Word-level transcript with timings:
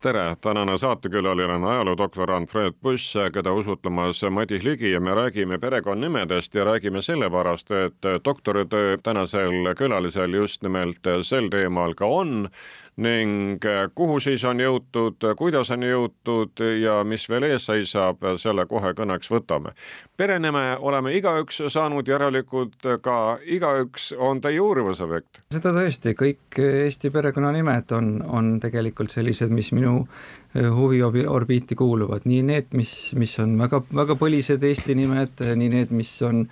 tere, 0.00 0.36
tänane 0.40 0.78
saatekülaline 0.78 1.54
on 1.54 1.64
ajaloodoktorant 1.64 2.50
Fred 2.50 2.72
Buss, 2.82 3.14
keda 3.32 3.52
usutlemas 3.52 4.22
Madis 4.30 4.62
Ligi 4.64 4.92
ja 4.92 5.00
me 5.00 5.14
räägime 5.14 5.58
perekonnanimedest 5.58 6.54
ja 6.54 6.64
räägime 6.64 7.02
sellepärast, 7.02 7.70
et 7.70 8.24
doktoritöö 8.24 8.96
tänasel 9.02 9.74
külalisel 9.76 10.34
just 10.34 10.62
nimelt 10.62 11.04
sel 11.22 11.48
teemal 11.48 11.94
ka 11.94 12.06
on 12.06 12.48
ning 12.96 13.64
kuhu 13.94 14.20
siis 14.20 14.44
on 14.44 14.60
jõutud, 14.60 15.24
kuidas 15.36 15.70
on 15.70 15.84
jõutud 15.84 16.62
ja 16.80 17.00
mis 17.04 17.28
veel 17.28 17.46
ees 17.48 17.66
seisab, 17.66 18.24
selle 18.40 18.66
kohe 18.66 18.92
kõneks 18.96 19.30
võtame. 19.30 19.72
perenime 20.16 20.76
oleme 20.78 21.12
igaüks 21.16 21.62
saanud, 21.68 22.08
järelikult 22.08 22.88
ka 23.02 23.38
igaüks 23.44 24.12
on 24.18 24.40
teie 24.40 24.60
uurimusobjekt. 24.60 25.42
seda 25.52 25.72
tõesti, 25.76 26.14
kõik 26.14 26.60
Eesti 26.60 27.10
perekonnanimed 27.10 27.92
on, 27.92 28.22
on 28.28 28.60
tegelikult 28.60 29.10
sellised, 29.10 29.50
mis 29.50 29.72
minu 29.72 29.89
huviorbiiti 30.54 31.76
kuuluvad, 31.78 32.26
nii 32.26 32.42
need, 32.42 32.72
mis, 32.74 32.92
mis 33.18 33.36
on 33.38 33.54
väga, 33.60 33.82
väga 33.94 34.16
põlised 34.18 34.64
Eesti 34.66 34.96
nimed, 34.98 35.42
nii 35.56 35.70
need, 35.70 35.92
mis 35.94 36.10
on 36.26 36.44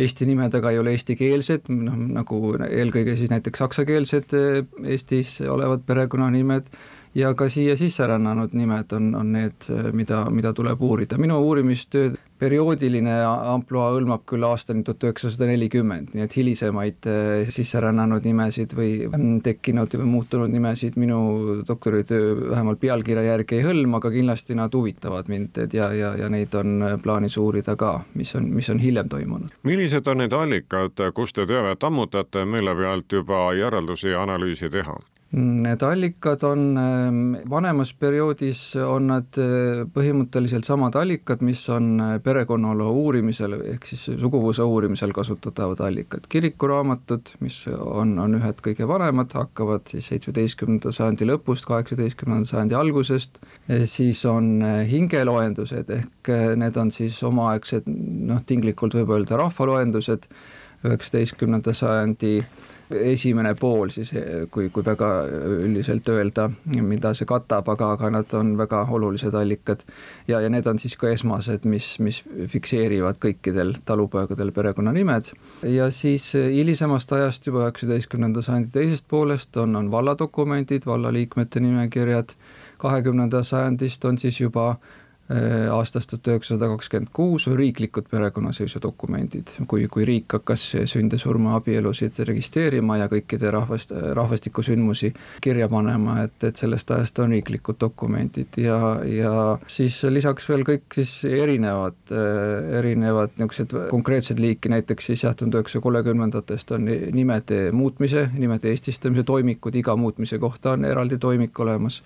Eesti 0.00 0.26
nimedega 0.28 0.70
ei 0.70 0.78
ole 0.80 0.94
eestikeelsed, 0.96 1.68
noh 1.72 1.98
nagu 2.16 2.54
eelkõige 2.68 3.16
siis 3.18 3.32
näiteks 3.32 3.60
saksakeelsed 3.64 4.34
eh, 4.38 4.62
Eestis 4.94 5.38
olevad 5.48 5.84
perekonnanimed 5.86 6.70
ja 7.18 7.32
ka 7.34 7.48
siia 7.52 7.76
sisse 7.76 8.06
rännanud 8.06 8.54
nimed 8.56 8.94
on, 8.96 9.10
on 9.18 9.32
need, 9.34 9.68
eh, 9.68 9.90
mida, 9.92 10.22
mida 10.30 10.52
tuleb 10.56 10.82
uurida. 10.82 11.18
minu 11.18 11.40
uurimistöö 11.44 12.14
perioodiline 12.40 13.14
ampluaa 13.26 13.90
hõlmab 13.94 14.24
küll 14.28 14.44
aastani 14.48 14.84
tuhat 14.86 15.04
üheksasada 15.08 15.48
nelikümmend, 15.50 16.14
nii 16.14 16.24
et 16.24 16.36
hilisemaid 16.36 17.08
eh, 17.10 17.50
sisserännanud 17.52 18.24
nimesid 18.26 18.74
või 18.76 18.92
mm, 19.08 19.42
tekkinud 19.46 19.96
või 20.00 20.08
muutunud 20.14 20.52
nimesid 20.52 20.96
minu 21.00 21.20
doktoritöö 21.68 22.50
vähemalt 22.50 22.80
pealkirja 22.80 23.26
järgi 23.28 23.60
ei 23.60 23.66
hõlma, 23.66 24.00
aga 24.00 24.12
kindlasti 24.14 24.56
nad 24.58 24.74
huvitavad 24.74 25.28
mind, 25.32 25.62
ja, 25.76 25.90
ja, 25.96 26.14
ja 26.24 26.32
neid 26.32 26.54
on 26.58 26.86
plaanis 27.02 27.36
uurida 27.40 27.76
ka, 27.80 27.98
mis 28.14 28.34
on, 28.38 28.48
mis 28.54 28.70
on 28.72 28.80
hiljem 28.82 29.08
toimunud. 29.12 29.54
millised 29.62 30.08
on 30.08 30.24
need 30.24 30.34
allikad, 30.36 31.06
kust 31.14 31.36
te 31.36 31.46
teavet 31.46 31.84
ammutate, 31.84 32.44
mille 32.44 32.74
pealt 32.76 33.12
juba 33.20 33.50
järeldusi 33.58 34.14
ja 34.14 34.22
analüüsi 34.24 34.70
teha? 34.72 34.96
Need 35.32 35.82
allikad 35.86 36.42
on, 36.42 36.62
ähm, 36.76 37.36
vanemas 37.50 37.92
perioodis 37.94 38.74
on 38.82 39.04
nad 39.12 39.36
äh, 39.38 39.84
põhimõtteliselt 39.94 40.66
samad 40.66 40.96
allikad, 40.98 41.44
mis 41.46 41.60
on 41.70 42.00
äh, 42.02 42.16
perekonnaloo 42.24 42.88
uurimisel 43.04 43.54
ehk 43.60 43.86
siis 43.86 44.08
suguvõsa 44.18 44.66
uurimisel 44.66 45.12
kasutatavad 45.14 45.84
allikad. 45.86 46.26
kirikuraamatud, 46.28 47.30
mis 47.46 47.60
on, 47.70 48.16
on 48.18 48.34
ühed 48.40 48.58
kõige 48.66 48.88
vanemad, 48.90 49.30
hakkavad 49.38 49.86
siis 49.92 50.08
seitsmeteistkümnenda 50.10 50.90
sajandi 50.96 51.28
lõpust, 51.30 51.68
kaheksateistkümnenda 51.70 52.50
sajandi 52.50 52.74
algusest, 52.80 53.38
siis 53.86 54.24
on 54.26 54.64
hingeloendused 54.90 55.94
ehk 55.94 56.32
need 56.58 56.80
on 56.80 56.90
siis 56.90 57.22
omaaegsed 57.22 57.86
noh, 57.86 58.42
tinglikult 58.46 58.98
võib 58.98 59.14
öelda 59.14 59.38
rahvaloendused, 59.38 60.26
üheksateistkümnenda 60.90 61.76
sajandi 61.76 62.40
esimene 62.90 63.54
pool 63.54 63.90
siis, 63.94 64.12
kui, 64.50 64.68
kui 64.74 64.84
väga 64.84 65.08
üldiselt 65.60 66.08
öelda, 66.10 66.48
mida 66.82 67.12
see 67.14 67.28
katab, 67.28 67.68
aga, 67.72 67.92
aga 67.96 68.10
nad 68.10 68.34
on 68.36 68.52
väga 68.58 68.82
olulised 68.90 69.34
allikad. 69.34 69.84
ja, 70.28 70.40
ja 70.40 70.50
need 70.50 70.66
on 70.66 70.78
siis 70.78 70.96
ka 70.96 71.10
esmased, 71.10 71.66
mis, 71.70 71.92
mis 72.00 72.22
fikseerivad 72.48 73.20
kõikidel 73.22 73.76
talupoegadel 73.84 74.52
perekonnanimed. 74.52 75.32
ja 75.62 75.90
siis 75.90 76.32
hilisemast 76.34 77.12
ajast 77.12 77.46
juba 77.46 77.66
üheksateistkümnenda 77.66 78.42
sajandi 78.42 78.72
teisest 78.72 79.08
poolest 79.08 79.56
on, 79.56 79.76
on 79.76 79.90
valladokumendid, 79.90 80.86
vallaliikmete 80.86 81.60
nimekirjad, 81.60 82.34
kahekümnenda 82.78 83.44
sajandist 83.44 84.04
on 84.04 84.18
siis 84.18 84.40
juba 84.40 84.76
aastast 85.70 86.10
tuhat 86.10 86.28
üheksasada 86.32 86.66
kakskümmend 86.72 87.10
kuus 87.14 87.46
riiklikud 87.46 88.08
perekonnaseisudokumendid, 88.10 89.54
kui, 89.70 89.86
kui 89.92 90.04
riik 90.08 90.34
hakkas 90.38 90.64
sünde, 90.90 91.18
surma, 91.22 91.54
abielusid 91.58 92.18
registreerima 92.26 92.96
ja 92.98 93.08
kõikide 93.10 93.52
rahvast, 93.54 93.92
rahvastikusündmusi 94.16 95.12
kirja 95.42 95.68
panema, 95.70 96.20
et, 96.24 96.36
et 96.46 96.58
sellest 96.58 96.90
ajast 96.90 97.18
on 97.22 97.34
riiklikud 97.34 97.78
dokumendid 97.80 98.58
ja, 98.60 98.78
ja 99.06 99.34
siis 99.70 100.00
lisaks 100.10 100.48
veel 100.50 100.64
kõik 100.66 100.98
siis 100.98 101.12
erinevad, 101.28 101.98
äh, 102.10 102.78
erinevad 102.80 103.36
niisugused 103.38 103.76
konkreetsed 103.90 104.40
liiki, 104.42 104.72
näiteks 104.72 105.10
siis 105.12 105.24
jah, 105.24 105.36
tuhande 105.36 105.60
üheksasaja 105.60 105.84
kolmekümnendatest 105.84 106.74
on 106.76 106.88
nimede 107.14 107.60
muutmise, 107.76 108.26
nimede 108.38 108.72
eestistamise 108.74 109.24
toimikud, 109.28 109.78
iga 109.78 109.96
muutmise 109.96 110.38
kohta 110.42 110.74
on 110.76 110.84
eraldi 110.88 111.18
toimik 111.22 111.58
olemas, 111.60 112.00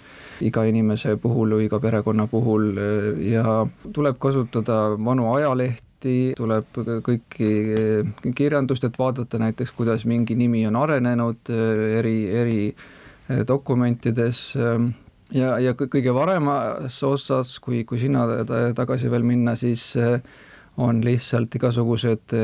iga 0.44 0.64
inimese 0.68 1.16
puhul 1.20 1.58
või 1.58 1.68
iga 1.68 1.80
perekonna 1.80 2.28
puhul 2.30 2.70
äh, 2.74 3.13
ja 3.18 3.66
tuleb 3.92 4.18
kasutada 4.18 4.94
vanu 4.98 5.32
ajalehti, 5.34 6.34
tuleb 6.36 6.78
kõiki 7.06 7.50
kirjandust, 8.36 8.84
et 8.84 8.98
vaadata 8.98 9.40
näiteks, 9.40 9.72
kuidas 9.72 10.04
mingi 10.04 10.36
nimi 10.36 10.66
on 10.68 10.76
arenenud 10.76 11.50
eri, 11.98 12.18
eri 12.30 12.58
dokumentides 13.48 14.40
ja, 15.32 15.54
ja 15.58 15.74
kõige 15.78 16.12
varemas 16.14 17.00
osas, 17.08 17.56
kui, 17.64 17.84
kui 17.88 18.00
sinna 18.02 18.26
tagasi 18.76 19.10
veel 19.12 19.24
minna, 19.24 19.56
siis 19.56 19.92
on 20.76 21.00
lihtsalt 21.04 21.54
igasugused 21.56 22.34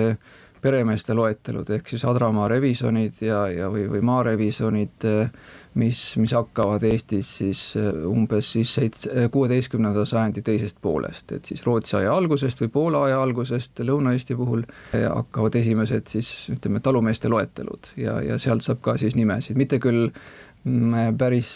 peremeeste 0.61 1.15
loetelud 1.15 1.71
ehk 1.77 1.89
siis 1.89 2.05
Adramaa 2.05 2.49
revisjonid 2.49 3.23
ja, 3.25 3.47
ja 3.53 3.71
või, 3.73 3.87
või 3.91 4.05
maarevisjonid 4.05 5.09
mis, 5.75 6.01
mis 6.17 6.33
hakkavad 6.35 6.83
Eestis 6.89 7.31
siis 7.39 7.61
äh, 7.79 7.91
umbes 8.07 8.53
siis 8.53 8.73
seitse, 8.75 9.11
äh, 9.15 9.31
kuueteistkümnenda 9.31 10.05
sajandi 10.05 10.43
teisest 10.43 10.81
poolest, 10.83 11.33
et 11.33 11.51
siis 11.51 11.63
Rootsi 11.67 11.97
aja 12.01 12.15
algusest 12.17 12.65
või 12.65 12.73
Poola 12.75 13.05
aja 13.07 13.21
algusest 13.23 13.83
Lõuna-Eesti 13.87 14.37
puhul 14.39 14.65
äh, 14.67 15.07
hakkavad 15.07 15.61
esimesed 15.61 16.11
siis 16.11 16.33
ütleme, 16.55 16.83
talumeeste 16.83 17.31
loetelud 17.31 17.95
ja, 18.01 18.19
ja 18.25 18.39
sealt 18.39 18.67
saab 18.67 18.83
ka 18.85 18.97
siis 19.01 19.17
nimesid, 19.19 19.59
mitte 19.61 19.79
küll 19.83 20.09
mm, 20.65 21.17
päris 21.21 21.53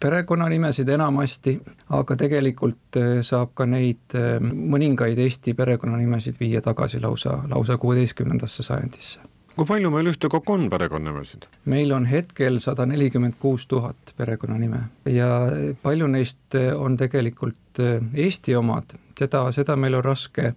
perekonnanimesid 0.00 0.88
enamasti, 0.88 1.56
aga 1.96 2.16
tegelikult 2.16 2.98
saab 3.26 3.54
ka 3.54 3.66
neid 3.66 4.14
mõningaid 4.42 5.18
Eesti 5.24 5.54
perekonnanimesid 5.58 6.38
viia 6.40 6.62
tagasi 6.64 7.00
lausa, 7.02 7.40
lausa 7.50 7.78
kuueteistkümnendasse 7.78 8.62
sajandisse 8.62 9.26
kui 9.58 9.66
palju 9.66 9.90
meil 9.90 10.06
ühtekokku 10.06 10.54
on 10.54 10.68
perekonnanimesid? 10.70 11.48
meil 11.66 11.90
on 11.92 12.04
hetkel 12.06 12.60
sada 12.62 12.86
nelikümmend 12.86 13.34
kuus 13.42 13.66
tuhat 13.66 14.12
perekonnanime 14.16 14.84
ja 15.10 15.28
palju 15.82 16.06
neist 16.06 16.54
on 16.76 16.96
tegelikult 16.96 17.82
Eesti 18.14 18.54
omad, 18.58 18.94
seda, 19.18 19.42
seda 19.54 19.76
meil 19.76 19.98
on 19.98 20.04
raske 20.06 20.52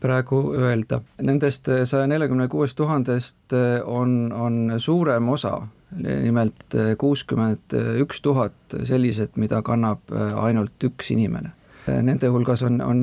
praegu 0.00 0.40
öelda. 0.56 1.00
Nendest 1.22 1.68
saja 1.84 2.06
neljakümne 2.10 2.48
kuuest 2.48 2.76
tuhandest 2.76 3.54
on, 3.84 4.32
on 4.32 4.74
suurem 4.82 5.28
osa, 5.28 5.60
nimelt 5.96 6.74
kuuskümmend 6.98 7.76
üks 8.02 8.20
tuhat 8.24 8.74
sellised, 8.84 9.36
mida 9.38 9.62
kannab 9.62 10.02
ainult 10.42 10.82
üks 10.88 11.12
inimene. 11.14 11.52
Nende 11.86 12.28
hulgas 12.34 12.64
on, 12.66 12.80
on 12.82 13.02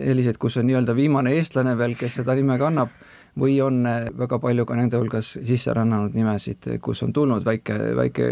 selliseid, 0.00 0.38
kus 0.40 0.56
on 0.56 0.64
nii-öelda 0.70 0.94
viimane 0.96 1.34
eestlane 1.36 1.74
veel, 1.76 1.92
kes 2.00 2.22
seda 2.22 2.32
nime 2.38 2.56
kannab 2.60 2.94
või 3.38 3.56
on 3.64 3.84
väga 4.18 4.38
palju 4.40 4.64
ka 4.68 4.76
nende 4.76 4.98
hulgas 5.00 5.32
sisse 5.40 5.72
rännanud 5.72 6.16
nimesid, 6.16 6.68
kus 6.84 7.02
on 7.04 7.12
tulnud 7.16 7.44
väike, 7.44 7.76
väike 7.96 8.28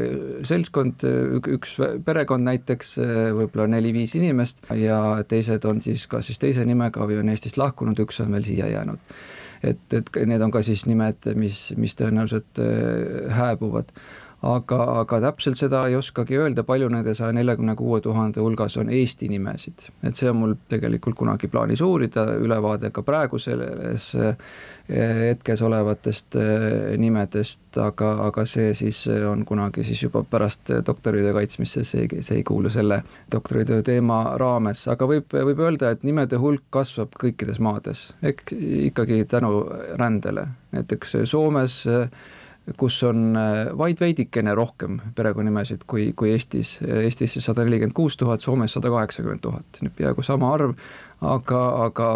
seltskond, 0.49 1.05
üks 1.55 1.76
perekond 2.05 2.44
näiteks, 2.44 2.97
võib-olla 3.37 3.69
neli-viis 3.76 4.17
inimest 4.20 4.61
ja 4.76 5.00
teised 5.29 5.64
on 5.69 5.81
siis 5.85 6.06
kas 6.11 6.29
siis 6.29 6.41
teise 6.41 6.64
nimega 6.69 7.06
või 7.08 7.20
on 7.23 7.32
Eestist 7.32 7.61
lahkunud, 7.61 8.00
üks 8.05 8.20
on 8.25 8.32
veel 8.37 8.44
siia 8.49 8.69
jäänud. 8.73 9.00
Et, 9.62 9.93
et 9.93 10.17
need 10.27 10.43
on 10.43 10.53
ka 10.55 10.62
siis 10.67 10.87
nimed, 10.89 11.31
mis, 11.37 11.71
mis 11.77 11.97
tõenäoliselt 11.99 12.61
äh, 12.62 13.31
hääbuvad 13.37 13.93
aga, 14.46 14.78
aga 15.02 15.20
täpselt 15.26 15.58
seda 15.60 15.82
ei 15.88 15.96
oskagi 15.98 16.38
öelda, 16.40 16.64
palju 16.64 16.88
nende 16.92 17.12
saja 17.16 17.34
neljakümne 17.37 17.75
kuue 17.76 18.00
tuhande 18.04 18.40
hulgas 18.40 18.76
on 18.81 18.90
Eesti 18.90 19.28
nimesid. 19.28 19.90
et 20.02 20.16
see 20.16 20.31
on 20.31 20.37
mul 20.40 20.54
tegelikult 20.69 21.16
kunagi 21.16 21.48
plaanis 21.48 21.81
uurida, 21.84 22.25
ülevaade 22.40 22.90
ka 22.90 23.02
praegu 23.04 23.38
selles 23.38 24.14
eh, 24.16 24.34
hetkes 24.88 25.62
olevatest 25.62 26.38
eh, 26.40 26.96
nimedest, 26.98 27.60
aga, 27.76 28.14
aga 28.31 28.46
see 28.48 28.72
siis 28.75 29.04
on 29.28 29.44
kunagi 29.44 29.84
siis 29.84 30.02
juba 30.06 30.25
pärast 30.25 30.72
doktoritöö 30.87 31.37
kaitsmist, 31.37 31.82
see, 31.84 32.08
see 32.08 32.40
ei 32.40 32.44
kuulu 32.44 32.72
selle 32.72 33.02
doktoritöö 33.32 33.84
teema 33.84 34.22
raames, 34.40 34.87
aga 34.88 35.08
võib, 35.08 35.28
võib 35.37 35.64
öelda, 35.69 35.92
et 35.92 36.04
nimede 36.06 36.40
hulk 36.40 36.64
kasvab 36.72 37.12
kõikides 37.20 37.60
maades, 37.60 38.08
ehk 38.22 38.54
ikkagi 38.88 39.25
tänu 39.28 39.66
rändele, 40.00 40.48
näiteks 40.72 41.19
Soomes 41.28 41.82
kus 42.78 43.00
on 43.06 43.37
äh, 43.37 43.70
vaid 43.78 44.00
veidikene 44.00 44.55
rohkem 44.55 45.00
perekonnanimesid 45.17 45.87
kui, 45.87 46.11
kui 46.17 46.34
Eestis. 46.34 46.78
Eestis 46.82 47.38
sada 47.40 47.64
nelikümmend 47.64 47.96
kuus 47.96 48.17
tuhat, 48.20 48.40
Soomes 48.40 48.76
sada 48.76 48.93
kaheksakümmend 48.93 49.43
tuhat, 49.44 49.81
nüüd 49.82 49.96
peaaegu 49.99 50.22
sama 50.26 50.52
arv, 50.55 50.76
aga, 51.20 51.62
aga 51.87 52.12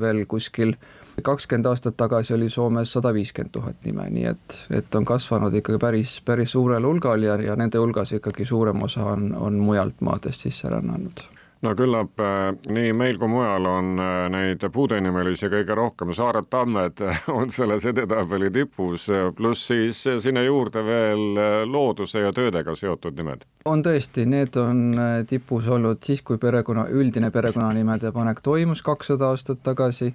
veel 0.00 0.24
kuskil 0.30 0.76
kakskümmend 1.22 1.70
aastat 1.70 1.96
tagasi 1.96 2.34
oli 2.36 2.50
Soomes 2.52 2.92
sada 2.92 3.14
viiskümmend 3.16 3.54
tuhat 3.54 3.88
nime, 3.88 4.08
nii 4.12 4.26
et, 4.32 4.58
et 4.82 4.98
on 4.98 5.06
kasvanud 5.08 5.54
ikkagi 5.54 5.80
päris, 5.80 6.18
päris 6.24 6.52
suurel 6.56 6.84
hulgal 6.84 7.24
ja, 7.24 7.38
ja 7.40 7.56
nende 7.56 7.80
hulgas 7.80 8.12
ikkagi 8.18 8.44
suurem 8.44 8.82
osa 8.82 9.04
on, 9.14 9.32
on 9.34 9.58
mujalt 9.62 10.04
maadest 10.04 10.46
sisse 10.48 10.70
rännanud 10.72 11.24
no 11.66 11.74
küllap 11.74 12.20
äh, 12.22 12.54
nii 12.72 12.92
meil 12.96 13.18
kui 13.18 13.30
mujal 13.30 13.66
on 13.68 13.96
äh, 13.98 14.26
neid 14.32 14.62
puudenimelisi 14.72 15.50
kõige 15.50 15.74
rohkem, 15.76 16.12
Saared 16.14 16.48
tammed 16.52 17.02
on 17.38 17.50
selles 17.54 17.86
edetabeli 17.90 18.50
tipus, 18.54 19.08
pluss 19.36 19.66
siis 19.70 20.02
sinna 20.22 20.44
juurde 20.46 20.84
veel 20.86 21.40
äh, 21.40 21.58
looduse 21.66 22.22
ja 22.22 22.32
töödega 22.36 22.76
seotud 22.78 23.18
nimed. 23.18 23.46
on 23.66 23.82
tõesti, 23.82 24.26
need 24.30 24.54
on 24.62 25.00
tipus 25.26 25.66
olnud 25.66 25.98
siis, 26.06 26.22
kui 26.22 26.38
perekonna, 26.38 26.86
üldine 26.92 27.32
perekonnanimede 27.34 28.12
panek 28.14 28.40
toimus 28.44 28.82
kakssada 28.86 29.32
aastat 29.32 29.58
tagasi. 29.66 30.12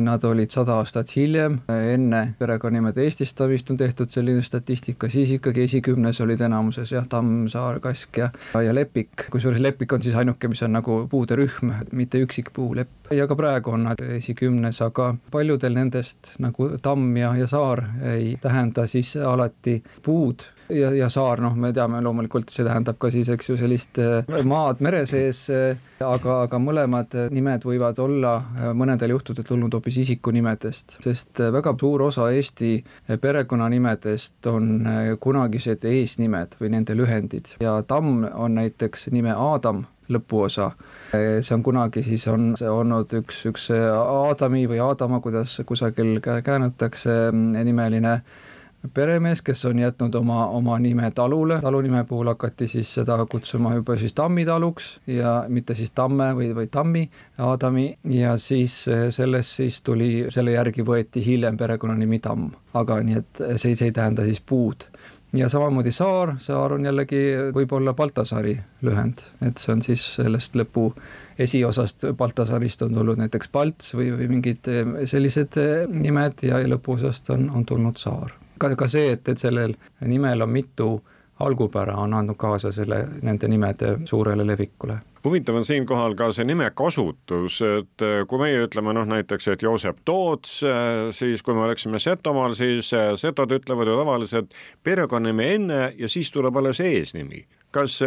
Nad 0.00 0.24
olid 0.24 0.50
sada 0.50 0.78
aastat 0.80 1.10
hiljem, 1.16 1.58
enne 1.68 2.22
perekonnanimede 2.38 3.04
eestistamist 3.04 3.68
on 3.70 3.76
tehtud 3.76 4.08
selline 4.10 4.42
statistika, 4.42 5.10
siis 5.12 5.34
ikkagi 5.36 5.66
esikümnes 5.68 6.20
olid 6.24 6.40
enamuses 6.48 6.94
jah, 6.94 7.04
Tamm, 7.08 7.44
Saar, 7.52 7.80
Kask 7.84 8.22
ja, 8.22 8.30
ja 8.64 8.72
Lepik, 8.74 9.28
kusjuures 9.28 9.60
Lepik 9.60 9.92
on 9.92 10.02
siis 10.02 10.16
ainuke, 10.16 10.48
mis 10.48 10.64
on 10.64 10.77
nagu 10.78 11.00
puude 11.10 11.38
rühm, 11.38 11.72
mitte 11.92 12.22
üksik 12.24 12.52
puulepp. 12.56 13.12
ja 13.14 13.26
ka 13.26 13.36
praegu 13.36 13.72
on 13.76 13.86
nad 13.88 14.00
esikümnes, 14.18 14.82
aga 14.84 15.14
paljudel 15.32 15.74
nendest 15.78 16.34
nagu 16.38 16.70
tamm 16.82 17.16
ja, 17.16 17.34
ja 17.36 17.46
saar 17.46 17.84
ei 18.14 18.36
tähenda 18.42 18.86
siis 18.86 19.16
alati 19.16 19.82
puud 20.04 20.46
ja, 20.68 20.90
ja 20.94 21.08
saar, 21.08 21.40
noh, 21.42 21.56
me 21.56 21.70
teame 21.74 22.00
loomulikult, 22.04 22.50
see 22.52 22.66
tähendab 22.66 22.98
ka 23.00 23.10
siis, 23.12 23.28
eks 23.32 23.50
ju, 23.50 23.56
sellist 23.60 24.00
äh, 24.02 24.40
maad 24.48 24.82
mere 24.84 25.04
sees, 25.08 25.44
äh, 25.52 25.78
aga, 26.04 26.42
aga 26.46 26.60
mõlemad 26.62 27.16
nimed 27.34 27.64
võivad 27.68 28.00
olla 28.02 28.34
äh, 28.38 28.70
mõnedel 28.76 29.14
juhtudel 29.16 29.46
tulnud 29.48 29.74
hoopis 29.78 30.00
isikunimedest, 30.04 30.98
sest 31.04 31.42
väga 31.54 31.74
suur 31.78 32.08
osa 32.08 32.28
Eesti 32.34 32.72
perekonnanimedest 33.20 34.46
on 34.50 34.86
kunagised 35.20 35.84
eesnimed 35.88 36.56
või 36.60 36.72
nende 36.74 36.96
lühendid 36.98 37.54
ja 37.62 37.78
Tamm 37.86 38.26
on 38.34 38.58
näiteks 38.58 39.08
nime 39.14 39.32
Aadam 39.36 39.84
lõpuosa. 40.08 40.70
see 41.12 41.54
on 41.54 41.62
kunagi 41.62 42.02
siis 42.02 42.26
on 42.28 42.52
olnud 42.70 43.12
üks, 43.22 43.44
üks 43.48 43.70
Aadami 43.72 44.66
või 44.68 44.80
Aadama, 44.84 45.20
kuidas 45.20 45.60
kusagil 45.66 46.20
käänatakse, 46.20 47.30
nimeline 47.32 48.20
peremees, 48.94 49.42
kes 49.42 49.64
on 49.64 49.78
jätnud 49.78 50.14
oma, 50.14 50.46
oma 50.54 50.78
nime 50.78 51.10
talule, 51.10 51.58
talunime 51.60 52.04
puhul 52.04 52.30
hakati 52.30 52.68
siis 52.68 52.92
seda 52.94 53.16
kutsuma 53.30 53.74
juba 53.74 53.96
siis 53.98 54.12
Tammitaluks 54.12 55.00
ja 55.06 55.44
mitte 55.48 55.74
siis 55.74 55.90
Tamme 55.90 56.30
või, 56.38 56.52
või 56.54 56.68
Tammi, 56.70 57.08
Aadami. 57.38 57.88
Ja 58.04 58.36
siis 58.38 58.84
sellest 59.10 59.58
siis 59.58 59.82
tuli, 59.82 60.26
selle 60.30 60.54
järgi 60.54 60.86
võeti 60.86 61.24
hiljem 61.24 61.56
perekonnanimi 61.58 62.20
Tamm, 62.22 62.52
aga 62.74 63.00
nii 63.02 63.18
et 63.18 63.42
see, 63.56 63.74
see 63.74 63.90
ei 63.90 63.96
tähenda 63.96 64.24
siis 64.28 64.40
puud 64.40 64.86
ja 65.32 65.48
samamoodi 65.48 65.92
Saar, 65.92 66.34
Saar 66.40 66.72
on 66.72 66.84
jällegi 66.84 67.20
võib-olla 67.54 67.92
Baltasaari 67.94 68.54
lühend, 68.82 69.24
et 69.44 69.60
see 69.60 69.72
on 69.74 69.82
siis 69.84 70.04
sellest 70.16 70.56
lõpu 70.56 70.88
esiosast 71.38 72.06
Baltasarist 72.16 72.82
on 72.82 72.94
tulnud 72.94 73.20
näiteks 73.20 73.48
Palts 73.52 73.94
või, 73.94 74.10
või 74.16 74.28
mingid 74.32 74.70
eh, 74.72 74.84
sellised 75.10 75.58
eh, 75.60 75.84
nimed 75.88 76.44
ja 76.48 76.62
lõpuosast 76.66 77.30
on, 77.34 77.48
on 77.50 77.66
tulnud 77.68 78.00
Saar. 78.00 78.32
ka, 78.58 78.74
ka 78.76 78.88
see, 78.88 79.12
et, 79.12 79.28
et 79.28 79.38
sellel 79.38 79.76
nimel 80.00 80.42
on 80.42 80.52
mitu 80.52 80.90
algupära, 81.40 81.96
on 81.96 82.14
andnud 82.14 82.36
kaasa 82.36 82.72
selle, 82.72 83.04
nende 83.22 83.48
nimede 83.48 83.98
suurele 84.04 84.46
levikule 84.46 84.98
huvitav 85.24 85.56
on 85.58 85.64
siinkohal 85.64 86.14
ka 86.18 86.30
see 86.32 86.46
nime 86.48 86.70
kasutus, 86.76 87.60
et 87.64 88.04
eh, 88.04 88.22
kui 88.28 88.40
meie 88.42 88.62
ütleme 88.66 88.94
noh, 88.96 89.06
näiteks, 89.08 89.50
et 89.52 89.62
Joosep 89.62 90.02
Toots, 90.08 90.60
eh, 90.62 91.08
siis 91.14 91.42
kui 91.42 91.56
me 91.56 91.66
oleksime 91.66 92.00
Setomaal, 92.02 92.56
siis 92.58 92.92
eh, 92.96 93.12
setod 93.20 93.52
ütlevad 93.54 93.90
ju 93.90 93.98
tavaliselt 93.98 94.56
perekonnanime 94.84 95.52
enne 95.56 95.80
ja 95.98 96.08
siis 96.08 96.32
tuleb 96.34 96.56
alles 96.56 96.80
eesnimi 96.84 97.46
kas 97.68 97.98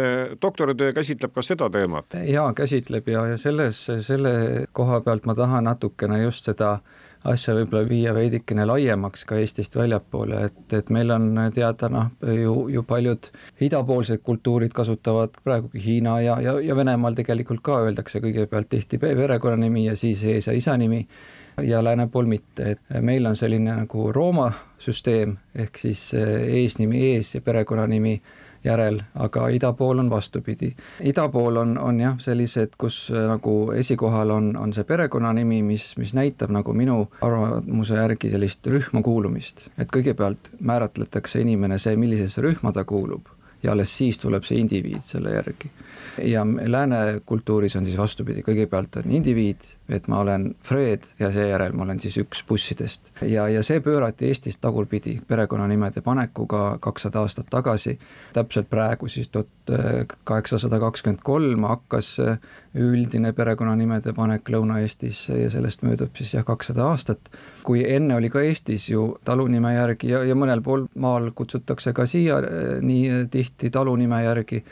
doktoritöö 0.42 0.90
käsitleb 0.92 1.30
ka 1.36 1.42
seda 1.46 1.68
teemat? 1.70 2.16
jaa, 2.26 2.48
käsitleb 2.52 3.06
ja, 3.08 3.26
ja 3.30 3.36
selles, 3.38 3.84
selle 4.02 4.32
koha 4.74 4.98
pealt 5.06 5.28
ma 5.28 5.36
tahan 5.38 5.68
natukene 5.70 6.18
just 6.24 6.48
seda 6.50 6.72
äh, 6.72 7.01
asja 7.24 7.54
võib-olla 7.56 7.88
viia 7.88 8.14
veidikene 8.14 8.66
laiemaks 8.66 9.24
ka 9.28 9.38
Eestist 9.40 9.76
väljapoole, 9.78 10.40
et, 10.48 10.62
et 10.78 10.90
meil 10.94 11.10
on 11.14 11.28
teada 11.54 11.90
noh, 11.92 12.08
ju, 12.26 12.56
ju 12.72 12.82
paljud 12.88 13.28
idapoolsed 13.62 14.22
kultuurid 14.26 14.74
kasutavad 14.74 15.38
praegugi 15.44 15.84
Hiina 15.84 16.18
ja, 16.24 16.40
ja, 16.42 16.56
ja 16.60 16.76
Venemaal 16.76 17.16
tegelikult 17.18 17.62
ka 17.62 17.82
öeldakse 17.86 18.22
kõigepealt 18.24 18.70
tihti 18.72 18.98
perekonnanimi 19.02 19.86
ja 19.86 19.96
siis 19.96 20.24
ees- 20.24 20.50
ja 20.50 20.56
isanimi 20.56 21.06
ja 21.62 21.82
lääne 21.84 22.08
pool 22.08 22.26
mitte, 22.26 22.70
et 22.74 23.02
meil 23.04 23.26
on 23.26 23.36
selline 23.36 23.74
nagu 23.82 24.12
Rooma 24.12 24.50
süsteem, 24.80 25.36
ehk 25.54 25.78
siis 25.78 26.10
eesnimi 26.16 27.02
ees 27.12 27.34
ja 27.36 27.42
perekonnanimi 27.44 28.16
järel, 28.64 29.00
aga 29.14 29.48
ida 29.48 29.72
pool 29.72 29.98
on 29.98 30.10
vastupidi. 30.10 30.72
ida 31.00 31.28
pool 31.28 31.56
on, 31.56 31.78
on 31.78 32.00
jah, 32.00 32.16
sellised, 32.18 32.76
kus 32.78 33.10
äh, 33.10 33.26
nagu 33.28 33.72
esikohal 33.76 34.30
on, 34.30 34.56
on 34.56 34.72
see 34.72 34.84
perekonnanimi, 34.84 35.62
mis, 35.62 35.92
mis 35.98 36.14
näitab 36.14 36.50
nagu 36.54 36.74
minu 36.74 37.06
arvamuse 37.20 37.94
järgi 37.94 38.30
sellist 38.30 38.66
rühma 38.66 39.02
kuulumist. 39.02 39.68
et 39.78 39.88
kõigepealt 39.92 40.52
määratletakse 40.60 41.40
inimene 41.40 41.78
see, 41.78 41.96
millisesse 41.96 42.42
rühma 42.42 42.72
ta 42.72 42.84
kuulub 42.84 43.28
ja 43.62 43.72
alles 43.72 43.98
siis 43.98 44.18
tuleb 44.18 44.44
see 44.44 44.58
indiviid 44.58 45.02
selle 45.06 45.34
järgi 45.34 45.70
ja 46.18 46.46
lääne 46.66 47.20
kultuuris 47.26 47.76
on 47.76 47.86
siis 47.86 47.98
vastupidi, 47.98 48.42
kõigepealt 48.44 48.96
on 49.00 49.12
indiviid, 49.14 49.64
et 49.88 50.08
ma 50.08 50.20
olen 50.20 50.50
Fred 50.64 51.06
ja 51.20 51.30
seejärel 51.32 51.72
ma 51.76 51.86
olen 51.86 52.00
siis 52.00 52.18
üks 52.20 52.42
bussidest. 52.48 53.12
ja, 53.22 53.48
ja 53.48 53.62
see 53.62 53.80
pöörati 53.80 54.28
Eestis 54.28 54.56
tagurpidi 54.60 55.18
perekonnanimede 55.28 56.00
panekuga 56.00 56.78
kakssada 56.80 57.20
aastat 57.20 57.48
tagasi, 57.50 57.98
täpselt 58.32 58.70
praegu 58.70 59.08
siis 59.08 59.28
tuhat 59.28 59.48
kaheksasada 60.24 60.78
kakskümmend 60.82 61.22
kolm 61.22 61.64
hakkas 61.68 62.16
üldine 62.74 63.32
perekonnanimede 63.32 64.12
panek 64.16 64.48
Lõuna-Eestis 64.50 65.26
ja 65.28 65.50
sellest 65.52 65.84
möödub 65.86 66.16
siis 66.16 66.34
jah, 66.34 66.44
kakssada 66.44 66.86
aastat. 66.90 67.30
kui 67.62 67.84
enne 67.86 68.16
oli 68.16 68.30
ka 68.30 68.40
Eestis 68.42 68.88
ju 68.90 69.18
talunime 69.24 69.74
järgi 69.74 70.10
ja, 70.10 70.24
ja 70.24 70.34
mõnel 70.34 70.62
pool 70.62 70.86
maal 70.94 71.30
kutsutakse 71.34 71.92
ka 71.92 72.06
siia 72.06 72.40
nii 72.82 73.28
tihti 73.30 73.70
talunime 73.70 74.24
järgi 74.24 74.64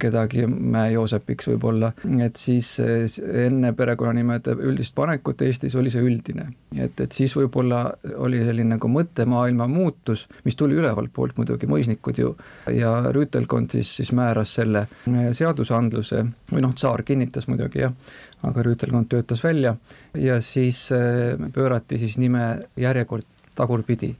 kedagi 0.00 0.46
Mäe-Joosepiks 0.48 1.48
võib-olla, 1.50 1.90
et 2.24 2.38
siis 2.40 2.74
enne 2.80 3.72
perekonnanimede 3.76 4.54
üldist 4.68 4.94
panekut 4.96 5.42
Eestis 5.46 5.76
oli 5.78 5.90
see 5.92 6.02
üldine. 6.04 6.48
et, 6.76 7.00
et 7.00 7.12
siis 7.12 7.34
võib-olla 7.36 7.82
oli 8.16 8.40
selline 8.44 8.76
nagu 8.76 8.90
mõttemaailma 8.92 9.68
muutus, 9.70 10.26
mis 10.44 10.56
tuli 10.56 10.76
ülevalt 10.78 11.12
poolt 11.14 11.36
muidugi, 11.38 11.66
mõisnikud 11.66 12.18
ju, 12.18 12.34
ja 12.74 12.92
rüütelkond 13.14 13.76
siis, 13.76 13.94
siis 14.00 14.12
määras 14.12 14.54
selle 14.58 14.86
seadusandluse, 15.32 16.24
või 16.52 16.64
noh, 16.64 16.74
tsaar 16.74 17.02
kinnitas 17.02 17.48
muidugi 17.48 17.84
jah, 17.84 17.94
aga 18.46 18.66
rüütelkond 18.66 19.08
töötas 19.10 19.42
välja 19.44 19.76
ja 20.14 20.40
siis 20.44 20.88
eh, 20.92 21.34
pöörati 21.54 21.98
siis 21.98 22.18
nime 22.18 22.58
järjekord 22.76 23.26
tagurpidi 23.58 24.14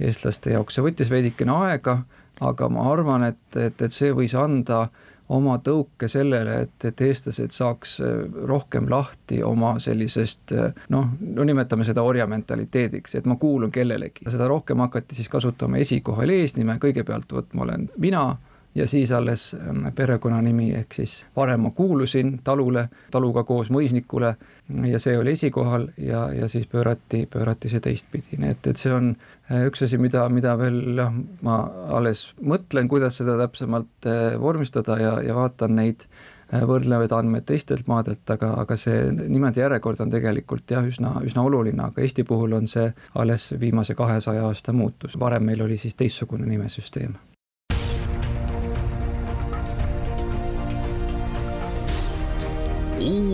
eestlaste 0.00 0.54
jaoks, 0.54 0.76
see 0.76 0.84
võttis 0.84 1.10
veidikene 1.10 1.54
aega, 1.68 1.98
aga 2.42 2.68
ma 2.68 2.86
arvan, 2.90 3.24
et, 3.30 3.42
et, 3.56 3.82
et 3.82 3.94
see 3.94 4.12
võis 4.14 4.34
anda 4.38 4.84
äh, 4.84 5.10
oma 5.28 5.56
tõuke 5.64 6.08
sellele, 6.08 6.56
et, 6.66 6.84
et 6.84 7.00
eestlased 7.06 7.54
saaks 7.54 7.96
äh, 8.04 8.24
rohkem 8.48 8.88
lahti 8.90 9.40
oma 9.42 9.74
sellisest 9.80 10.52
äh, 10.52 10.72
noh, 10.92 11.12
no 11.20 11.46
nimetame 11.48 11.86
seda 11.88 12.04
orjamentaliteediks, 12.04 13.14
et 13.18 13.28
ma 13.30 13.38
kuulun 13.40 13.72
kellelegi. 13.72 14.28
seda 14.30 14.48
rohkem 14.50 14.82
hakati 14.84 15.16
siis 15.16 15.30
kasutama 15.32 15.80
esikohal 15.80 16.34
eesnime, 16.34 16.76
kõigepealt 16.82 17.32
vot 17.32 17.54
ma 17.54 17.64
olen 17.68 17.88
mina 17.96 18.26
ja 18.74 18.88
siis 18.88 19.12
alles 19.12 19.54
ähm, 19.54 19.86
perekonnanimi, 19.94 20.72
ehk 20.74 20.94
siis 20.94 21.26
varem 21.36 21.60
ma 21.60 21.70
kuulusin 21.70 22.38
talule, 22.44 22.88
taluga 23.10 23.44
koos 23.44 23.70
mõisnikule 23.70 24.34
ja 24.90 24.98
see 24.98 25.18
oli 25.18 25.34
esikohal 25.38 25.88
ja, 25.98 26.26
ja 26.34 26.48
siis 26.48 26.66
pöörati, 26.66 27.26
pöörati 27.30 27.68
see 27.68 27.80
teistpidi, 27.80 28.38
nii 28.38 28.54
et, 28.56 28.66
et 28.66 28.80
see 28.80 28.92
on 28.94 29.12
äh, 29.50 29.66
üks 29.68 29.84
asi, 29.86 29.98
mida, 29.98 30.26
mida 30.28 30.56
veel 30.58 30.98
jah, 30.98 31.14
ma 31.46 31.58
alles 31.98 32.30
mõtlen, 32.42 32.88
kuidas 32.90 33.20
seda 33.20 33.36
täpsemalt 33.40 34.08
äh, 34.10 34.38
vormistada 34.40 34.98
ja, 35.00 35.12
ja 35.22 35.36
vaatan 35.38 35.76
neid 35.78 36.06
äh, 36.08 36.64
võrdlevaid 36.66 37.14
andmeid 37.14 37.46
teistelt 37.46 37.86
maadelt, 37.90 38.24
aga, 38.34 38.54
aga 38.64 38.78
see 38.80 39.06
nimede 39.20 39.62
järjekord 39.62 40.02
on 40.02 40.14
tegelikult 40.14 40.74
jah, 40.74 40.86
üsna, 40.88 41.20
üsna 41.22 41.46
oluline, 41.46 41.92
aga 41.92 42.02
Eesti 42.02 42.26
puhul 42.26 42.58
on 42.58 42.66
see 42.70 42.90
alles 43.14 43.52
viimase 43.60 43.94
kahesaja 43.94 44.48
aasta 44.48 44.74
muutus, 44.74 45.18
varem 45.20 45.46
meil 45.46 45.62
oli 45.62 45.78
siis 45.78 45.94
teistsugune 45.94 46.48
nimesüsteem 46.50 47.14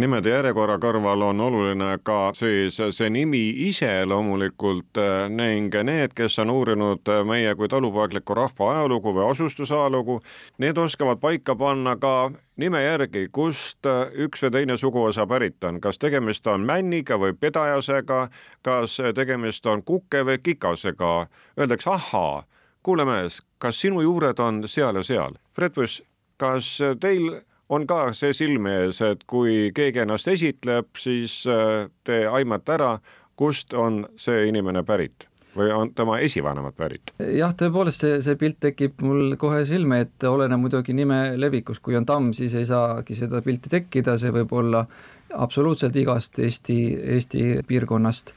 nimede 0.00 0.30
järjekorra 0.32 0.78
kõrval 0.80 1.22
on 1.28 1.40
oluline 1.40 1.96
ka 2.04 2.30
siis 2.36 2.78
see 2.96 3.10
nimi 3.12 3.42
ise 3.68 3.90
loomulikult 4.08 5.00
eh, 5.00 5.26
ning 5.28 5.74
need, 5.84 6.14
kes 6.16 6.38
on 6.42 6.52
uurinud 6.52 7.12
meie 7.28 7.54
kui 7.58 7.68
talupoegliku 7.68 8.36
rahva 8.36 8.70
ajalugu 8.76 9.12
või 9.16 9.26
asustusajalugu, 9.30 10.20
need 10.64 10.78
oskavad 10.78 11.20
paika 11.20 11.56
panna 11.58 11.96
ka 12.00 12.30
nime 12.56 12.82
järgi, 12.84 13.26
kust 13.32 13.86
üks 14.24 14.42
või 14.46 14.54
teine 14.56 14.78
suguvõsa 14.80 15.26
pärit 15.28 15.64
on, 15.64 15.80
kas 15.80 15.98
tegemist 15.98 16.46
on 16.46 16.66
männiga 16.68 17.18
või 17.20 17.36
pedajasega, 17.36 18.26
kas 18.62 18.98
tegemist 19.14 19.66
on 19.66 19.82
kuke 19.82 20.24
või 20.26 20.38
kikasega, 20.42 21.14
öeldakse 21.58 21.90
ahaa, 21.90 22.42
kuule 22.82 23.06
mees, 23.08 23.40
kas 23.58 23.80
sinu 23.80 24.02
juured 24.02 24.40
on 24.40 24.64
seal 24.68 25.00
ja 25.00 25.06
seal? 25.06 25.38
Fred 25.56 25.74
Buss, 25.76 26.02
kas 26.40 26.78
teil 27.00 27.42
on 27.72 27.86
ka 27.88 28.12
see 28.16 28.34
silme 28.36 28.76
ees, 28.84 29.00
et 29.06 29.24
kui 29.28 29.72
keegi 29.74 30.04
ennast 30.04 30.28
esitleb, 30.28 30.92
siis 30.98 31.42
äh, 31.48 31.88
te 32.04 32.24
aimate 32.28 32.76
ära, 32.76 32.94
kust 33.38 33.72
on 33.74 34.04
see 34.20 34.48
inimene 34.50 34.84
pärit 34.86 35.28
või 35.56 35.68
on 35.72 35.90
tema 35.94 36.18
esivanemad 36.24 36.76
pärit? 36.76 37.12
jah, 37.20 37.52
tõepoolest 37.56 38.04
see, 38.04 38.20
see 38.24 38.38
pilt 38.40 38.58
tekib 38.62 39.02
mul 39.04 39.36
kohe 39.40 39.64
silme 39.68 40.02
ette, 40.04 40.28
oleneb 40.28 40.60
muidugi 40.60 40.94
nime 40.96 41.36
levikust, 41.36 41.82
kui 41.84 41.96
on 41.98 42.06
tamm, 42.08 42.32
siis 42.36 42.54
ei 42.56 42.68
saagi 42.68 43.16
seda 43.18 43.42
pilti 43.44 43.72
tekkida, 43.72 44.16
see 44.20 44.32
võib 44.32 44.52
olla 44.56 44.86
absoluutselt 45.32 45.96
igast 45.96 46.38
Eesti, 46.40 46.78
Eesti 47.16 47.44
piirkonnast, 47.68 48.32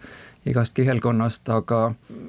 igast 0.52 0.76
kihelkonnast, 0.76 1.50
aga 1.56 1.82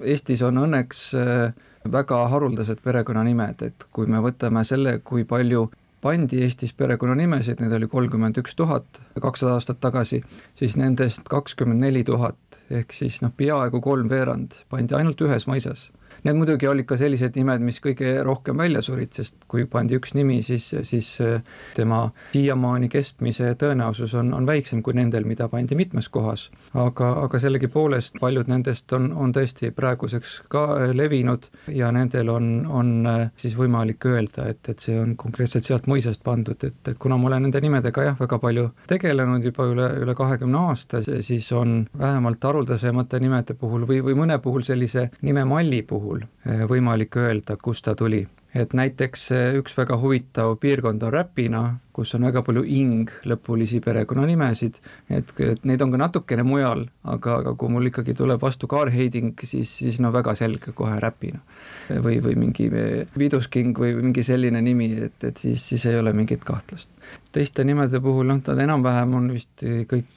Eestis 0.02 0.42
on 0.46 0.62
õnneks 0.66 1.08
äh, 1.18 1.66
väga 1.92 2.22
haruldased 2.30 2.82
perekonnanimed, 2.82 3.66
et 3.66 3.90
kui 3.94 4.06
me 4.10 4.22
võtame 4.22 4.64
selle, 4.66 4.98
kui 5.06 5.26
palju 5.26 5.68
pandi 6.06 6.42
Eestis 6.46 6.72
perekonnanimesid, 6.78 7.58
neid 7.60 7.74
oli 7.74 7.88
kolmkümmend 7.90 8.38
üks 8.38 8.54
tuhat 8.54 9.00
kakssada 9.22 9.56
aastat 9.56 9.80
tagasi, 9.82 10.22
siis 10.58 10.76
nendest 10.78 11.26
kakskümmend 11.30 11.82
neli 11.82 12.04
tuhat 12.06 12.38
ehk 12.70 12.94
siis 12.94 13.18
noh, 13.22 13.34
peaaegu 13.36 13.80
kolmveerand 13.82 14.60
pandi 14.70 14.94
ainult 14.98 15.22
ühes 15.26 15.48
mõisas 15.50 15.88
Need 16.26 16.34
muidugi 16.34 16.66
olid 16.66 16.88
ka 16.90 16.96
sellised 16.98 17.36
nimed, 17.38 17.62
mis 17.62 17.76
kõige 17.78 18.08
rohkem 18.26 18.58
välja 18.58 18.80
surid, 18.82 19.12
sest 19.14 19.44
kui 19.46 19.62
pandi 19.70 19.94
üks 19.94 20.10
nimi, 20.16 20.40
siis, 20.42 20.64
siis 20.88 21.10
äh, 21.22 21.36
tema 21.76 22.00
siiamaani 22.32 22.88
kestmise 22.90 23.52
tõenäosus 23.60 24.16
on, 24.18 24.32
on 24.34 24.48
väiksem 24.48 24.80
kui 24.82 24.96
nendel, 24.98 25.22
mida 25.22 25.46
pandi 25.52 25.78
mitmes 25.78 26.08
kohas. 26.10 26.48
aga, 26.74 27.12
aga 27.22 27.38
sellegipoolest 27.38 28.18
paljud 28.18 28.50
nendest 28.50 28.90
on, 28.98 29.12
on 29.14 29.30
tõesti 29.36 29.70
praeguseks 29.76 30.32
ka 30.50 30.64
äh, 30.80 30.94
levinud 30.98 31.46
ja 31.70 31.92
nendel 31.94 32.32
on, 32.34 32.50
on 32.66 32.90
äh, 33.06 33.22
siis 33.38 33.54
võimalik 33.54 34.08
öelda, 34.10 34.48
et, 34.50 34.66
et 34.66 34.82
see 34.82 34.98
on 34.98 35.14
konkreetselt 35.14 35.70
sealt 35.70 35.86
mõisast 35.86 36.26
pandud, 36.26 36.58
et, 36.58 36.80
et 36.90 36.98
kuna 36.98 37.20
ma 37.22 37.30
olen 37.30 37.46
nende 37.46 37.62
nimedega 37.62 38.08
jah, 38.08 38.18
väga 38.18 38.40
palju 38.42 38.66
tegelenud 38.90 39.46
juba 39.46 39.70
üle, 39.70 39.92
üle 40.02 40.18
kahekümne 40.18 40.66
aasta, 40.72 41.04
siis 41.06 41.52
on 41.54 41.84
vähemalt 41.94 42.50
haruldasemate 42.50 43.22
nimede 43.22 43.54
puhul 43.54 43.86
või, 43.86 44.02
või 44.10 44.18
mõne 44.24 44.42
puhul 44.42 44.66
sellise 44.66 45.12
nimemalli 45.22 45.84
puhul 45.86 46.15
puhul 46.16 46.26
eh, 46.46 46.66
võimalik 46.68 47.16
öelda, 47.16 47.56
kust 47.56 47.84
ta 47.84 47.94
tuli. 47.94 48.26
et 48.56 48.72
näiteks 48.72 49.30
eh, 49.36 49.54
üks 49.58 49.74
väga 49.76 49.98
huvitav 50.00 50.54
piirkond 50.56 51.02
on 51.02 51.12
Räpina, 51.12 51.76
kus 51.92 52.14
on 52.14 52.24
väga 52.24 52.40
palju 52.42 52.62
ing-lõpulisi 52.64 53.82
perekonnanimesid, 53.84 54.78
et, 55.10 55.32
et 55.40 55.64
neid 55.64 55.82
on 55.82 55.92
ka 55.92 55.98
natukene 56.00 56.42
mujal, 56.42 56.86
aga, 57.04 57.42
aga 57.42 57.52
kui 57.54 57.68
mul 57.68 57.90
ikkagi 57.90 58.14
tuleb 58.16 58.40
vastu 58.40 58.66
Carheiding, 58.66 59.34
siis, 59.44 59.74
siis 59.82 60.00
no 60.00 60.12
väga 60.12 60.34
selge 60.34 60.72
kohe 60.72 60.96
Räpina. 61.00 61.42
või, 61.90 62.16
või 62.22 62.34
mingi 62.46 62.70
Vidusking 63.18 63.76
või 63.76 63.92
mingi 64.00 64.24
selline 64.24 64.62
nimi, 64.62 64.88
et, 65.10 65.22
et 65.24 65.36
siis, 65.36 65.60
siis 65.60 65.86
ei 65.86 65.98
ole 65.98 66.12
mingit 66.16 66.44
kahtlust. 66.44 66.88
teiste 67.32 67.64
nimede 67.64 68.00
puhul 68.00 68.26
noh, 68.26 68.40
ta 68.40 68.56
enam-vähem 68.56 69.14
on 69.20 69.32
vist 69.36 69.60
kõik 69.60 70.15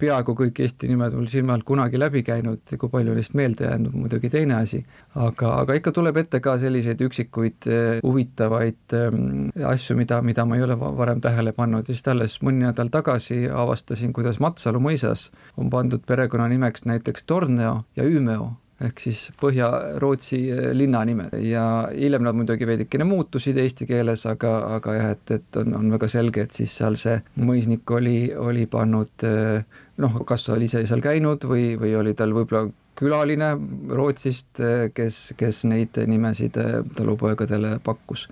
peaaegu 0.00 0.34
kõik 0.38 0.60
Eesti 0.64 0.88
nimed 0.90 1.14
mul 1.16 1.28
silme 1.30 1.54
alt 1.54 1.66
kunagi 1.68 2.00
läbi 2.00 2.22
käinud, 2.26 2.62
kui 2.80 2.92
palju 2.92 3.14
neist 3.16 3.34
meelde 3.38 3.66
jäänud, 3.68 3.94
muidugi 3.96 4.30
teine 4.32 4.56
asi. 4.60 4.82
aga, 5.14 5.52
aga 5.64 5.76
ikka 5.78 5.92
tuleb 5.96 6.20
ette 6.22 6.40
ka 6.44 6.56
selliseid 6.60 7.00
üksikuid 7.06 7.68
eh, 7.70 8.00
huvitavaid 8.04 8.96
ähm, 8.96 9.50
asju, 9.72 9.96
mida, 9.98 10.20
mida 10.22 10.46
ma 10.46 10.58
ei 10.58 10.64
ole 10.66 10.78
varem 10.80 11.20
tähele 11.20 11.52
pannud 11.56 11.88
ja 11.88 11.94
siis 11.94 12.08
alles 12.08 12.38
mõni 12.46 12.64
nädal 12.64 12.92
tagasi 12.92 13.44
avastasin, 13.50 14.14
kuidas 14.16 14.40
Matsalu 14.40 14.80
mõisas 14.82 15.28
on 15.56 15.70
pandud 15.70 16.04
perekonnanimeks 16.06 16.86
näiteks 16.88 17.26
Torneo 17.26 17.82
ja 17.96 18.06
Ümeo 18.06 18.52
ehk 18.84 19.02
siis 19.02 19.26
Põhja-Rootsi 19.40 20.40
eh, 20.54 20.70
linnanimed 20.76 21.36
ja 21.44 21.64
hiljem 21.92 22.24
nad 22.26 22.38
muidugi 22.38 22.68
veidikene 22.68 23.06
muutusid 23.08 23.58
eesti 23.60 23.88
keeles, 23.88 24.24
aga, 24.30 24.54
aga 24.78 24.96
jah, 24.96 25.12
et, 25.16 25.36
et 25.36 25.60
on, 25.60 25.74
on 25.82 25.94
väga 25.94 26.08
selge, 26.12 26.46
et 26.46 26.56
siis 26.56 26.74
seal 26.80 26.98
see 27.00 27.18
mõisnik 27.40 27.90
oli, 27.96 28.32
oli 28.36 28.66
pannud 28.70 29.26
äh, 29.28 29.80
noh, 30.00 30.20
kas 30.28 30.48
oli 30.54 30.70
ise 30.70 30.84
seal 30.88 31.04
käinud 31.04 31.44
või, 31.48 31.74
või 31.80 31.94
oli 32.00 32.16
tal 32.16 32.34
võib-olla 32.36 32.68
külaline 33.00 33.54
Rootsist, 33.96 34.60
kes, 34.92 35.20
kes 35.40 35.62
neid 35.70 35.96
nimesid 36.10 36.58
talupoegadele 36.98 37.78
pakkus. 37.84 38.26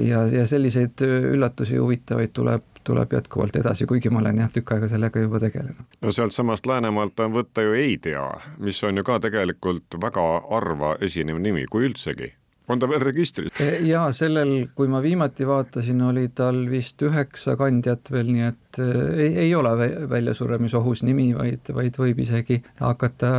ja, 0.00 0.22
ja 0.32 0.46
selliseid 0.48 1.02
üllatusi 1.04 1.76
huvitavaid 1.76 2.32
tuleb, 2.32 2.64
tuleb 2.86 3.12
jätkuvalt 3.18 3.56
edasi, 3.60 3.86
kuigi 3.90 4.10
ma 4.12 4.22
olen 4.22 4.42
jah, 4.44 4.50
tükk 4.54 4.76
aega 4.76 4.88
sellega 4.92 5.26
juba 5.26 5.42
tegelenud. 5.42 5.98
no 6.00 6.14
sealtsamast 6.14 6.66
Läänemaalt 6.66 7.20
on 7.20 7.36
võtta 7.36 7.66
ju 7.66 7.76
Ei 7.76 7.98
tea, 8.02 8.26
mis 8.62 8.82
on 8.86 8.96
ju 8.96 9.06
ka 9.06 9.20
tegelikult 9.20 10.00
väga 10.02 10.26
harva 10.50 10.96
esinev 11.00 11.40
nimi, 11.42 11.66
kui 11.70 11.88
üldsegi 11.90 12.32
on 12.68 12.80
ta 12.82 12.88
veel 12.90 13.02
registris? 13.02 13.52
E, 13.62 13.68
jaa, 13.86 14.08
sellel, 14.16 14.52
kui 14.74 14.88
ma 14.90 15.00
viimati 15.02 15.46
vaatasin, 15.46 16.00
oli 16.08 16.28
tal 16.34 16.64
vist 16.70 17.02
üheksa 17.06 17.56
kandjat 17.58 18.10
veel, 18.12 18.32
nii 18.34 18.46
et 18.48 18.80
e, 18.82 18.88
ei, 19.26 19.30
ei 19.46 19.54
ole 19.54 19.74
väljasuremisohus 20.10 21.04
nimi, 21.06 21.30
vaid, 21.36 21.70
vaid 21.76 22.00
võib 22.00 22.20
isegi 22.26 22.58
hakata 22.80 23.32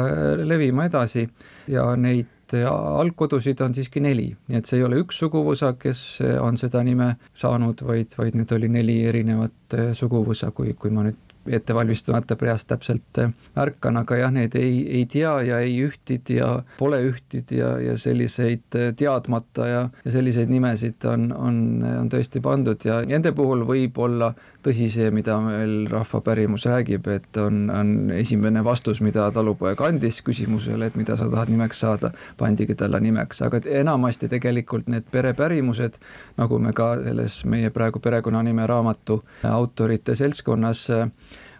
levima 0.43 0.87
edasi 0.87 1.27
ja 1.71 1.89
neid 1.99 2.31
algkodusid 2.69 3.61
on 3.61 3.75
siiski 3.75 3.99
neli, 4.03 4.29
nii 4.47 4.59
et 4.59 4.69
see 4.69 4.79
ei 4.79 4.85
ole 4.87 5.01
üks 5.03 5.19
suguvõsa, 5.23 5.73
kes 5.79 6.03
on 6.41 6.57
seda 6.57 6.83
nime 6.87 7.13
saanud, 7.35 7.83
vaid, 7.87 8.15
vaid 8.17 8.37
need 8.39 8.51
oli 8.55 8.69
neli 8.71 9.01
erinevat 9.09 9.77
suguvõsa, 9.97 10.51
kui, 10.55 10.73
kui 10.79 10.93
ma 10.93 11.07
nüüd 11.07 11.26
ette 11.53 11.75
valmistamata 11.75 12.35
peast 12.39 12.67
täpselt 12.71 13.21
märkan, 13.55 13.97
aga 14.01 14.19
jah, 14.21 14.33
need 14.33 14.55
ei, 14.59 14.81
ei 14.99 15.05
tea 15.09 15.33
ja 15.47 15.59
ei 15.63 15.77
ühtid 15.85 16.29
ja 16.33 16.49
pole 16.79 17.01
ühtid 17.09 17.51
ja, 17.55 17.75
ja 17.83 17.97
selliseid 17.97 18.77
äh, 18.77 18.91
teadmata 18.97 19.67
ja, 19.67 19.81
ja 20.05 20.11
selliseid 20.11 20.51
nimesid 20.51 21.07
on, 21.09 21.31
on, 21.33 21.57
on 22.01 22.11
tõesti 22.11 22.41
pandud 22.43 22.85
ja 22.87 23.01
nende 23.07 23.33
puhul 23.35 23.65
võib 23.67 23.97
olla 24.03 24.33
tõsi 24.67 24.89
see, 24.91 25.07
mida 25.15 25.37
meil 25.41 25.87
rahvapärimus 25.91 26.65
räägib, 26.67 27.07
et 27.11 27.39
on, 27.39 27.67
on 27.71 28.11
esimene 28.15 28.63
vastus, 28.65 28.99
mida 29.05 29.29
talupoeg 29.33 29.81
andis 29.85 30.19
küsimusele, 30.25 30.89
et 30.89 30.97
mida 30.99 31.15
sa 31.19 31.29
tahad 31.31 31.51
nimeks 31.53 31.83
saada, 31.85 32.11
pandigi 32.39 32.75
talle 32.77 32.99
nimeks, 33.03 33.41
aga 33.47 33.61
enamasti 33.81 34.29
tegelikult 34.31 34.89
need 34.91 35.07
perepärimused, 35.11 35.99
nagu 36.39 36.59
me 36.59 36.73
ka 36.75 36.93
selles 37.05 37.39
meie 37.47 37.71
praegu 37.73 38.01
perekonnanime 38.03 38.67
raamatu 38.67 39.21
autorite 39.47 40.17
seltskonnas 40.19 40.87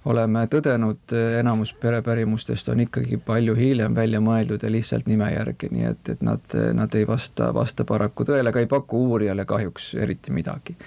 oleme 0.08 0.46
tõdenud, 0.52 1.12
enamus 1.40 1.74
perepärimustest 1.82 2.70
on 2.72 2.80
ikkagi 2.86 3.20
palju 3.26 3.56
hiljem 3.58 3.96
välja 3.96 4.22
mõeldud 4.24 4.64
ja 4.64 4.72
lihtsalt 4.72 5.08
nime 5.10 5.28
järgi, 5.34 5.70
nii 5.74 5.88
et, 5.90 6.12
et 6.14 6.24
nad, 6.26 6.56
nad 6.78 6.96
ei 6.96 7.08
vasta, 7.08 7.50
vasta 7.56 7.86
paraku 7.88 8.26
tõele, 8.28 8.52
ega 8.54 8.64
ei 8.64 8.70
paku 8.72 9.02
uurijale 9.10 9.46
kahjuks 9.50 9.90
eriti 10.00 10.32
midagi. 10.36 10.78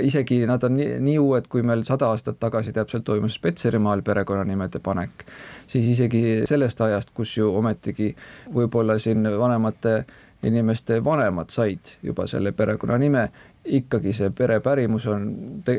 isegi 0.00 0.44
nad 0.46 0.64
on 0.64 0.76
nii, 0.78 1.00
nii 1.04 1.18
uued, 1.22 1.50
kui 1.50 1.66
meil 1.66 1.82
sada 1.88 2.12
aastat 2.12 2.38
tagasi 2.40 2.72
täpselt 2.76 3.06
toimus 3.08 3.38
Petserimaal 3.42 4.02
perekonnanimede 4.06 4.82
panek, 4.84 5.26
siis 5.66 5.90
isegi 5.96 6.24
sellest 6.48 6.80
ajast, 6.86 7.12
kus 7.14 7.36
ju 7.36 7.50
ometigi 7.58 8.14
võib-olla 8.54 8.98
siin 9.02 9.26
vanemate 9.38 10.02
inimeste 10.42 11.04
vanemad 11.04 11.50
said 11.50 11.96
juba 12.02 12.26
selle 12.26 12.52
perekonnanime 12.52 13.28
ikkagi 13.68 14.12
see 14.16 14.30
perepärimus 14.34 15.06
on 15.10 15.26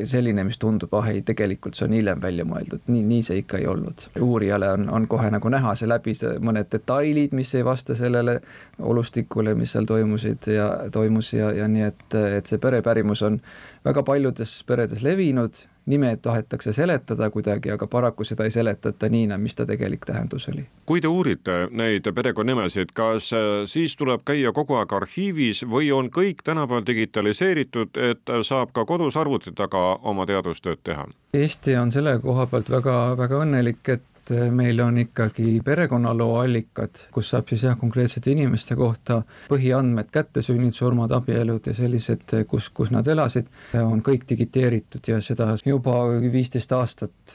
selline, 0.08 0.44
mis 0.46 0.58
tundub, 0.62 0.92
ah 0.98 1.08
ei, 1.10 1.22
tegelikult 1.26 1.78
see 1.78 1.86
on 1.88 1.96
hiljem 1.96 2.22
välja 2.22 2.46
mõeldud, 2.48 2.84
nii, 2.90 3.02
nii 3.06 3.24
see 3.26 3.40
ikka 3.42 3.60
ei 3.60 3.66
olnud. 3.70 4.06
uurijale 4.20 4.70
on, 4.76 4.88
on 4.90 5.08
kohe 5.10 5.30
nagu 5.30 5.52
näha 5.52 5.74
see 5.78 5.88
läbi, 5.90 6.14
see 6.18 6.38
mõned 6.38 6.70
detailid, 6.72 7.34
mis 7.36 7.54
ei 7.58 7.66
vasta 7.66 7.96
sellele 7.98 8.38
olustikule, 8.78 9.54
mis 9.58 9.74
seal 9.74 9.88
toimusid 9.88 10.50
ja 10.54 10.70
toimus 10.92 11.32
ja, 11.34 11.52
ja 11.56 11.68
nii, 11.68 11.88
et, 11.90 12.06
et 12.40 12.46
see 12.46 12.62
perepärimus 12.62 13.22
on 13.26 13.40
väga 13.84 14.04
paljudes 14.06 14.60
peredes 14.68 15.02
levinud 15.06 15.64
nimed 15.86 16.20
tahetakse 16.22 16.72
seletada 16.72 17.30
kuidagi, 17.30 17.70
aga 17.70 17.86
paraku 17.86 18.24
seda 18.24 18.44
ei 18.44 18.50
seletata 18.50 19.08
nii, 19.08 19.26
mis 19.38 19.54
ta 19.54 19.66
tegelik 19.66 20.04
tähendus 20.06 20.48
oli. 20.48 20.66
kui 20.86 21.00
te 21.00 21.08
uurite 21.08 21.68
neid 21.70 22.06
perekonnanimesid, 22.14 22.92
kas 22.94 23.32
äh, 23.32 23.48
siis 23.66 23.96
tuleb 23.96 24.24
käia 24.24 24.52
kogu 24.52 24.76
aeg 24.80 24.92
arhiivis 24.92 25.64
või 25.64 25.92
on 25.92 26.10
kõik 26.10 26.44
tänapäeval 26.44 26.86
digitaliseeritud, 26.86 27.96
et 28.10 28.34
saab 28.42 28.72
ka 28.72 28.84
kodus 28.84 29.16
arvuti 29.16 29.52
taga 29.56 29.96
oma 30.02 30.26
teadustööd 30.26 30.82
teha? 30.84 31.06
Eesti 31.34 31.76
on 31.78 31.92
selle 31.92 32.18
koha 32.18 32.46
pealt 32.50 32.70
väga, 32.70 32.96
väga 33.18 33.42
õnnelik, 33.44 33.82
et 33.88 34.02
et 34.20 34.52
meil 34.54 34.80
on 34.84 34.98
ikkagi 35.00 35.58
perekonnaloo 35.64 36.36
allikad, 36.40 37.02
kus 37.14 37.32
saab 37.32 37.48
siis 37.50 37.64
jah, 37.66 37.76
konkreetsete 37.78 38.32
inimeste 38.32 38.76
kohta 38.78 39.20
põhiandmed 39.48 40.10
kätte, 40.12 40.42
sünnid, 40.44 40.74
surmad, 40.76 41.12
abielud 41.14 41.66
ja 41.66 41.74
sellised, 41.76 42.36
kus, 42.50 42.68
kus 42.74 42.92
nad 42.94 43.08
elasid, 43.08 43.48
on 43.80 44.02
kõik 44.06 44.26
digiteeritud 44.28 45.08
ja 45.10 45.20
seda 45.24 45.50
juba 45.66 45.96
viisteist 46.32 46.72
aastat, 46.76 47.34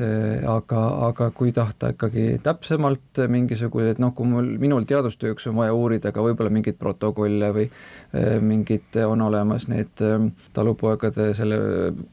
aga, 0.50 0.82
aga 1.10 1.30
kui 1.36 1.52
tahta 1.56 1.92
ikkagi 1.96 2.40
täpsemalt 2.44 3.24
mingisuguseid, 3.32 4.00
noh, 4.04 4.14
kui 4.16 4.30
mul, 4.30 4.50
minul 4.62 4.86
teadustööks 4.88 5.50
on 5.52 5.60
vaja 5.60 5.74
uurida 5.76 6.12
ka 6.16 6.24
võib-olla 6.24 6.52
mingeid 6.54 6.78
protokolle 6.80 7.52
või 7.56 7.66
eh, 7.68 8.38
mingid, 8.42 8.98
on 9.06 9.24
olemas 9.26 9.68
need 9.72 10.04
eh, 10.06 10.28
talupoegade 10.56 11.32
selle 11.38 11.60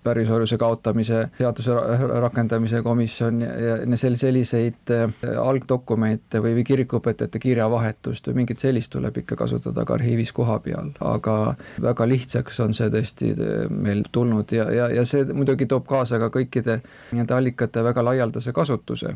pärisorjuse 0.04 0.58
kaotamise 0.60 1.24
seaduse 1.38 1.76
rakendamise 2.22 2.82
komisjon 2.84 3.42
ja, 3.44 3.76
ja 3.82 4.00
selliseid 4.00 4.71
mingeid 4.72 4.90
äh, 5.24 5.38
algdokumente 5.38 6.40
või, 6.40 6.54
või 6.54 6.64
kirikuõpetajate 6.64 7.38
kirjavahetust 7.38 8.26
või 8.28 8.42
mingit 8.42 8.58
sellist 8.58 8.90
tuleb 8.92 9.16
ikka 9.18 9.36
kasutada 9.36 9.84
ka 9.84 9.94
arhiivis 9.94 10.32
koha 10.32 10.58
peal, 10.60 10.92
aga 11.00 11.54
väga 11.80 12.06
lihtsaks 12.06 12.60
on 12.60 12.74
see 12.74 12.90
tõesti 12.90 13.32
äh, 13.32 13.70
meil 13.70 14.02
tulnud 14.12 14.52
ja, 14.52 14.70
ja, 14.72 14.88
ja 14.88 15.04
see 15.04 15.24
muidugi 15.32 15.66
toob 15.66 15.86
kaasa 15.86 16.18
ka 16.18 16.30
kõikide 16.30 16.80
nende 17.12 17.34
allikate 17.34 17.82
väga 17.84 18.04
laialdase 18.04 18.52
kasutuse. 18.52 19.14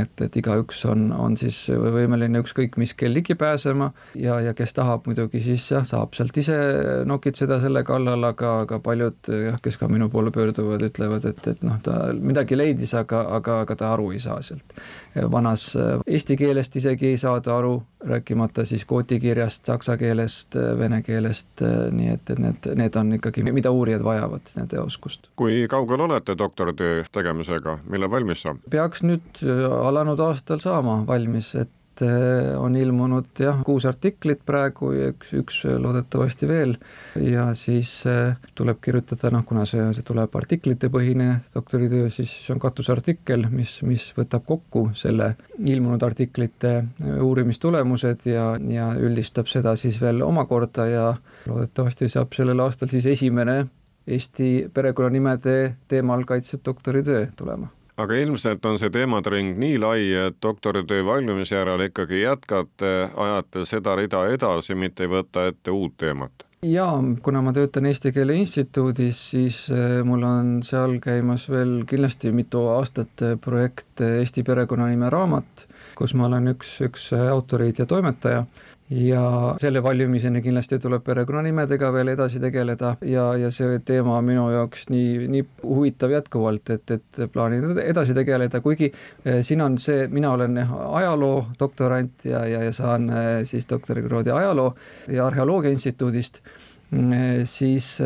et, 0.00 0.20
et 0.20 0.36
igaüks 0.36 0.84
on, 0.86 1.12
on 1.12 1.36
siis 1.36 1.68
võimeline 1.70 2.40
ükskõik 2.40 2.76
mis 2.76 2.94
kell 2.94 3.14
ligi 3.14 3.34
pääsema 3.34 3.92
ja, 4.14 4.40
ja 4.40 4.54
kes 4.54 4.74
tahab 4.74 5.06
muidugi 5.06 5.40
siis 5.40 5.70
jah, 5.70 5.84
saab 5.86 6.14
sealt 6.14 6.36
ise 6.36 6.56
nokitseda 7.06 7.60
selle 7.60 7.82
kallal, 7.84 8.24
aga, 8.24 8.60
aga 8.66 8.78
paljud 8.78 9.30
jah, 9.30 9.60
kes 9.62 9.76
ka 9.76 9.88
minu 9.88 10.08
poole 10.10 10.30
pöörduvad, 10.30 10.82
ütlevad, 10.82 11.24
et, 11.28 11.46
et 11.46 11.62
noh, 11.66 11.78
ta 11.82 12.12
midagi 12.12 12.56
leidis, 12.56 12.94
aga, 12.94 13.22
aga, 13.38 13.60
aga 13.64 13.76
ta 13.76 13.92
aru 13.94 14.12
ei 14.14 14.20
saa 14.22 14.40
sealt 14.42 14.76
vanas 15.32 15.76
äh, 15.76 16.00
eesti 16.06 16.36
keelest 16.36 16.76
isegi 16.76 17.06
ei 17.06 17.16
saada 17.18 17.56
aru, 17.58 17.82
rääkimata 18.04 18.64
siis 18.64 18.84
kooti 18.84 19.20
kirjast, 19.20 19.64
saksa 19.66 19.96
keelest, 19.96 20.56
äh, 20.56 20.78
vene 20.78 21.02
keelest, 21.02 21.62
äh, 21.62 21.88
nii 21.92 22.12
et, 22.14 22.30
et 22.30 22.42
need, 22.42 22.68
need 22.82 22.96
on 23.00 23.12
ikkagi, 23.18 23.44
mida 23.52 23.70
uurijad 23.70 24.04
vajavad, 24.04 24.52
nende 24.56 24.80
oskust. 24.80 25.30
kui 25.36 25.66
kaugel 25.70 26.00
olete 26.08 26.36
doktoritöö 26.38 27.04
tegemisega, 27.12 27.78
millal 27.88 28.10
valmis 28.10 28.44
saab? 28.46 28.60
peaks 28.70 29.02
nüüd 29.06 29.42
alanud 29.80 30.20
aastal 30.20 30.60
saama 30.64 31.02
valmis, 31.06 31.54
et 31.54 31.72
et 31.96 32.02
eh, 32.04 32.52
on 32.58 32.76
ilmunud 32.76 33.40
jah, 33.40 33.58
kuus 33.64 33.86
artiklit 33.88 34.42
praegu 34.46 34.90
ja 34.92 35.10
üks, 35.12 35.32
üks 35.36 35.60
loodetavasti 35.80 36.48
veel. 36.48 36.74
Ja 37.22 37.48
siis 37.56 37.90
eh, 38.10 38.36
tuleb 38.54 38.80
kirjutada, 38.84 39.30
noh, 39.32 39.44
kuna 39.48 39.64
see, 39.68 39.84
see 39.96 40.04
tuleb 40.06 40.34
artiklitepõhine 40.36 41.28
doktoritöö, 41.54 42.10
siis 42.12 42.34
on 42.52 42.60
katusartikkel, 42.62 43.48
mis, 43.52 43.78
mis 43.86 44.10
võtab 44.16 44.44
kokku 44.48 44.90
selle 44.98 45.32
ilmunud 45.58 46.04
artiklite 46.04 46.74
eh, 46.82 47.16
uurimistulemused 47.24 48.28
ja, 48.28 48.50
ja 48.60 48.90
üldistab 49.00 49.48
seda 49.52 49.76
siis 49.80 50.00
veel 50.02 50.22
omakorda 50.26 50.88
ja 50.90 51.08
loodetavasti 51.48 52.10
saab 52.12 52.36
sellel 52.36 52.60
aastal 52.64 52.92
siis 52.92 53.08
esimene 53.16 53.64
Eesti 54.06 54.68
perekonnanimede 54.70 55.56
teemal 55.90 56.22
kaitstud 56.28 56.60
doktoritöö 56.68 57.24
tulema 57.36 57.72
aga 57.96 58.18
ilmselt 58.20 58.64
on 58.68 58.78
see 58.80 58.90
teemadering 58.92 59.54
nii 59.60 59.78
lai, 59.80 60.02
et 60.26 60.36
doktoritöö 60.42 61.04
valmimise 61.04 61.56
järel 61.56 61.86
ikkagi 61.88 62.22
jätkate, 62.22 62.92
ajate 63.16 63.64
seda 63.64 63.96
rida 63.96 64.26
edasi, 64.32 64.74
mitte 64.74 65.06
ei 65.06 65.12
võta 65.12 65.48
ette 65.50 65.70
uut 65.70 65.96
teemat? 66.00 66.46
jaa, 66.66 66.96
kuna 67.22 67.42
ma 67.44 67.52
töötan 67.52 67.86
Eesti 67.86 68.12
Keele 68.12 68.34
Instituudis, 68.40 69.18
siis 69.30 69.58
eh, 69.70 70.00
mul 70.04 70.24
on 70.26 70.52
seal 70.66 70.96
käimas 71.04 71.48
veel 71.52 71.82
kindlasti 71.88 72.32
mitu 72.34 72.64
aastat 72.72 73.22
eh, 73.22 73.36
projekt 73.40 74.00
eh, 74.00 74.18
Eesti 74.22 74.42
perekonnanime 74.42 75.10
raamat, 75.12 75.66
kus 75.98 76.14
ma 76.16 76.26
olen 76.26 76.54
üks, 76.56 76.78
üks 76.88 77.10
autoreid 77.16 77.78
ja 77.78 77.86
toimetaja 77.86 78.46
ja 78.90 79.56
selle 79.60 79.82
valmimiseni 79.82 80.42
kindlasti 80.42 80.78
tuleb 80.78 81.02
perekonnanimedega 81.04 81.88
veel 81.92 82.12
edasi 82.12 82.38
tegeleda 82.40 82.92
ja, 83.02 83.24
ja 83.38 83.50
see 83.50 83.80
teema 83.84 84.18
on 84.20 84.28
minu 84.28 84.44
jaoks 84.52 84.86
nii, 84.92 85.26
nii 85.32 85.46
huvitav 85.62 86.14
jätkuvalt, 86.14 86.70
et, 86.70 86.94
et 86.94 87.22
plaanin 87.32 87.80
edasi 87.82 88.14
tegeleda, 88.14 88.60
kuigi 88.62 88.92
eh, 88.92 89.40
siin 89.46 89.64
on 89.64 89.78
see, 89.82 90.06
mina 90.12 90.30
olen 90.36 90.60
ajaloo 90.68 91.48
doktorant 91.58 92.28
ja, 92.30 92.44
ja, 92.46 92.62
ja 92.62 92.72
saan 92.72 93.10
eh, 93.10 93.32
siis 93.44 93.66
doktorikraadi 93.70 94.30
ajaloo 94.30 94.70
ja 95.08 95.26
arheoloogia 95.26 95.74
instituudist 95.74 96.40
siis 97.44 97.98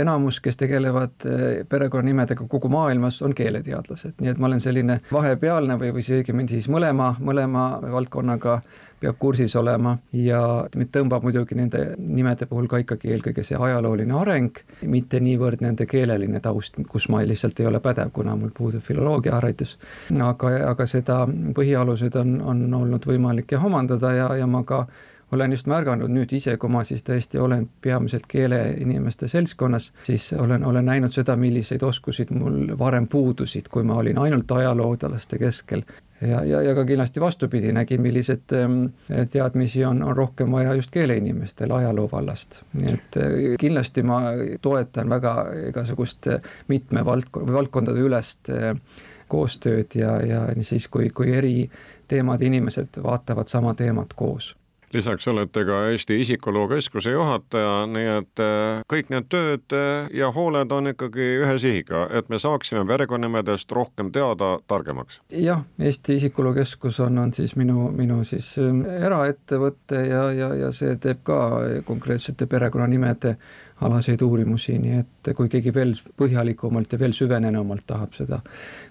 enamus, 0.00 0.38
kes 0.40 0.56
tegelevad 0.60 1.24
perekonnanimedega 1.68 2.46
kogu 2.48 2.68
maailmas, 2.70 3.18
on 3.26 3.34
keeleteadlased, 3.34 4.14
nii 4.22 4.30
et 4.30 4.38
ma 4.38 4.46
olen 4.46 4.62
selline 4.62 5.00
vahepealne 5.12 5.74
või, 5.80 5.90
või 5.96 6.06
õigemini 6.20 6.54
siis 6.54 6.68
mõlema, 6.70 7.16
mõlema 7.18 7.66
valdkonnaga 7.82 8.60
peab 9.02 9.18
kursis 9.18 9.54
olema 9.58 9.96
ja 10.14 10.40
mind 10.76 10.90
tõmbab 10.94 11.24
muidugi 11.26 11.56
nende 11.58 11.82
nimede 11.98 12.46
puhul 12.50 12.68
ka 12.70 12.78
ikkagi 12.82 13.10
eelkõige 13.14 13.44
see 13.46 13.58
ajalooline 13.58 14.14
areng, 14.18 14.60
mitte 14.86 15.20
niivõrd 15.22 15.64
nende 15.64 15.86
keeleline 15.90 16.40
taust, 16.44 16.78
kus 16.88 17.08
ma 17.12 17.22
lihtsalt 17.26 17.60
ei 17.60 17.68
ole 17.70 17.82
pädev, 17.82 18.12
kuna 18.14 18.36
mul 18.38 18.52
puudub 18.54 18.84
filoloogiaharidus. 18.86 19.78
aga, 20.30 20.52
aga 20.70 20.86
seda 20.86 21.22
põhialused 21.56 22.18
on, 22.20 22.36
on 22.40 22.62
olnud 22.82 23.06
võimalik 23.06 23.56
jah 23.56 23.66
omandada 23.66 24.14
ja, 24.14 24.28
ja 24.38 24.46
ma 24.46 24.62
ka 24.68 24.86
olen 25.32 25.52
just 25.52 25.66
märganud 25.66 26.12
nüüd 26.12 26.32
ise, 26.36 26.56
kui 26.60 26.70
ma 26.72 26.84
siis 26.84 27.04
tõesti 27.06 27.40
olen 27.40 27.64
peamiselt 27.80 28.26
keeleinimeste 28.28 29.28
seltskonnas, 29.28 29.92
siis 30.04 30.32
olen, 30.38 30.64
olen 30.64 30.84
näinud 30.84 31.12
seda, 31.14 31.36
milliseid 31.36 31.82
oskusid 31.82 32.32
mul 32.36 32.74
varem 32.78 33.08
puudusid, 33.08 33.70
kui 33.72 33.84
ma 33.88 33.96
olin 34.02 34.18
ainult 34.20 34.52
ajaloodalaste 34.52 35.38
keskel 35.40 35.84
ja, 36.20 36.44
ja, 36.44 36.62
ja 36.62 36.74
ka 36.74 36.84
kindlasti 36.84 37.20
vastupidi, 37.20 37.72
nägin, 37.72 38.02
millised 38.02 38.52
ähm, 38.56 38.84
teadmisi 39.30 39.84
on, 39.84 40.02
on 40.02 40.16
rohkem 40.16 40.52
vaja 40.52 40.74
just 40.74 40.90
keeleinimestel 40.90 41.72
ajaloo 41.72 42.08
vallast. 42.12 42.62
nii 42.72 42.94
et 42.94 43.16
äh, 43.16 43.38
kindlasti 43.60 44.04
ma 44.06 44.22
toetan 44.62 45.10
väga 45.10 45.36
igasugust 45.68 46.28
mitme 46.68 47.04
valdkonna 47.04 47.48
või 47.48 47.60
valdkondade 47.62 48.04
ülest 48.04 48.52
äh, 48.52 48.76
koostööd 49.32 49.96
ja, 49.96 50.18
ja 50.26 50.46
siis, 50.60 50.88
kui, 50.92 51.10
kui 51.10 51.32
eri 51.32 51.70
teemade 52.08 52.44
inimesed 52.44 53.00
vaatavad 53.02 53.48
sama 53.48 53.74
teemat 53.74 54.12
koos 54.12 54.52
lisaks 54.92 55.28
olete 55.28 55.64
ka 55.64 55.78
Eesti 55.90 56.20
Isikuloo 56.20 56.68
Keskuse 56.68 57.10
juhataja, 57.10 57.86
nii 57.86 58.08
et 58.18 58.42
äh, 58.42 58.82
kõik 58.92 59.10
need 59.12 59.28
tööd 59.32 59.74
äh, 59.76 60.10
ja 60.16 60.30
hooled 60.34 60.72
on 60.72 60.92
ikkagi 60.92 61.28
ühe 61.42 61.56
sihiga, 61.62 62.04
et 62.10 62.28
me 62.32 62.38
saaksime 62.42 62.84
perekonnanimedest 62.88 63.72
rohkem 63.72 64.12
teada 64.12 64.58
targemaks. 64.68 65.20
jah, 65.30 65.64
Eesti 65.80 66.16
Isikuloo 66.20 66.54
Keskus 66.54 67.00
on, 67.00 67.18
on 67.18 67.34
siis 67.34 67.56
minu, 67.56 67.88
minu 67.96 68.22
siis 68.28 68.52
ähm, 68.58 68.84
eraettevõte 68.86 70.04
ja, 70.08 70.24
ja, 70.32 70.52
ja 70.66 70.72
see 70.72 70.96
teeb 71.02 71.24
ka 71.26 71.38
konkreetsete 71.88 72.46
perekonnanimede 72.46 73.36
alaseid 73.82 74.22
uurimusi, 74.22 74.76
nii 74.78 74.98
et 75.00 75.32
kui 75.36 75.48
keegi 75.50 75.72
veel 75.74 75.96
põhjalikumalt 76.18 76.92
ja 76.92 77.00
veel 77.00 77.16
süvenenumalt 77.16 77.86
tahab 77.86 78.14
seda, 78.14 78.42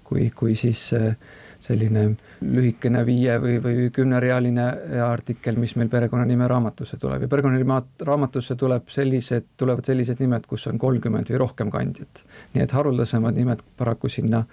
kui, 0.03 0.29
kui 0.35 0.55
siis 0.59 0.89
äh, 0.97 1.15
selline 1.61 2.07
lühikene 2.41 3.03
viie 3.05 3.37
või, 3.41 3.59
või 3.63 3.89
kümnerealine 3.93 4.65
artikkel, 5.05 5.59
mis 5.61 5.75
meil 5.77 5.91
perekonnanime 5.93 6.47
raamatusse 6.49 6.97
tuleb 7.01 7.25
ja 7.25 7.31
perekonnanime 7.31 7.81
raamatusse 8.07 8.57
tuleb 8.59 8.89
sellised, 8.89 9.53
tulevad 9.61 9.85
sellised 9.85 10.23
nimed, 10.23 10.47
kus 10.49 10.67
on 10.71 10.81
kolmkümmend 10.81 11.29
või 11.29 11.41
rohkem 11.45 11.71
kandjat. 11.73 12.25
nii 12.55 12.65
et 12.65 12.75
haruldasemad 12.77 13.37
nimed 13.37 13.61
paraku 13.77 14.09
sinna, 14.09 14.43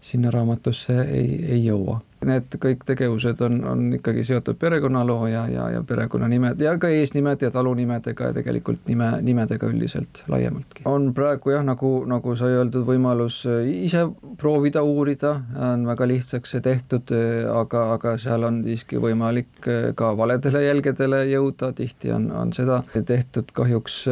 sinna 0.00 0.32
raamatusse 0.34 1.00
ei, 1.04 1.38
ei 1.56 1.64
jõua 1.66 2.00
need 2.28 2.56
kõik 2.60 2.84
tegevused 2.88 3.40
on, 3.44 3.60
on 3.68 3.84
ikkagi 3.98 4.24
seotud 4.26 4.58
perekonnaloo 4.60 5.26
ja, 5.30 5.44
ja, 5.50 5.68
ja 5.76 5.82
perekonnanimed 5.86 6.60
ja 6.64 6.76
ka 6.80 6.90
eesnimed 6.92 7.42
ja 7.42 7.50
talunimedega 7.54 8.30
ja 8.30 8.36
tegelikult 8.36 8.86
nime, 8.90 9.10
nimedega 9.24 9.68
üldiselt 9.70 10.22
laiemaltki. 10.30 10.84
on 10.90 11.12
praegu 11.16 11.54
jah, 11.54 11.64
nagu, 11.66 11.92
nagu 12.10 12.36
sai 12.38 12.54
öeldud, 12.58 12.86
võimalus 12.88 13.42
ise 13.68 14.06
proovida 14.40 14.82
uurida, 14.82 15.34
on 15.72 15.86
väga 15.88 16.08
lihtsaks 16.08 16.56
tehtud, 16.64 17.12
aga, 17.54 17.84
aga 17.96 18.16
seal 18.20 18.46
on 18.46 18.62
siiski 18.64 19.00
võimalik 19.02 19.68
ka 19.96 20.12
valedele 20.16 20.64
jälgedele 20.64 21.24
jõuda, 21.30 21.72
tihti 21.76 22.12
on, 22.14 22.30
on 22.32 22.52
seda 22.56 22.82
tehtud, 23.06 23.50
kahjuks 23.56 24.04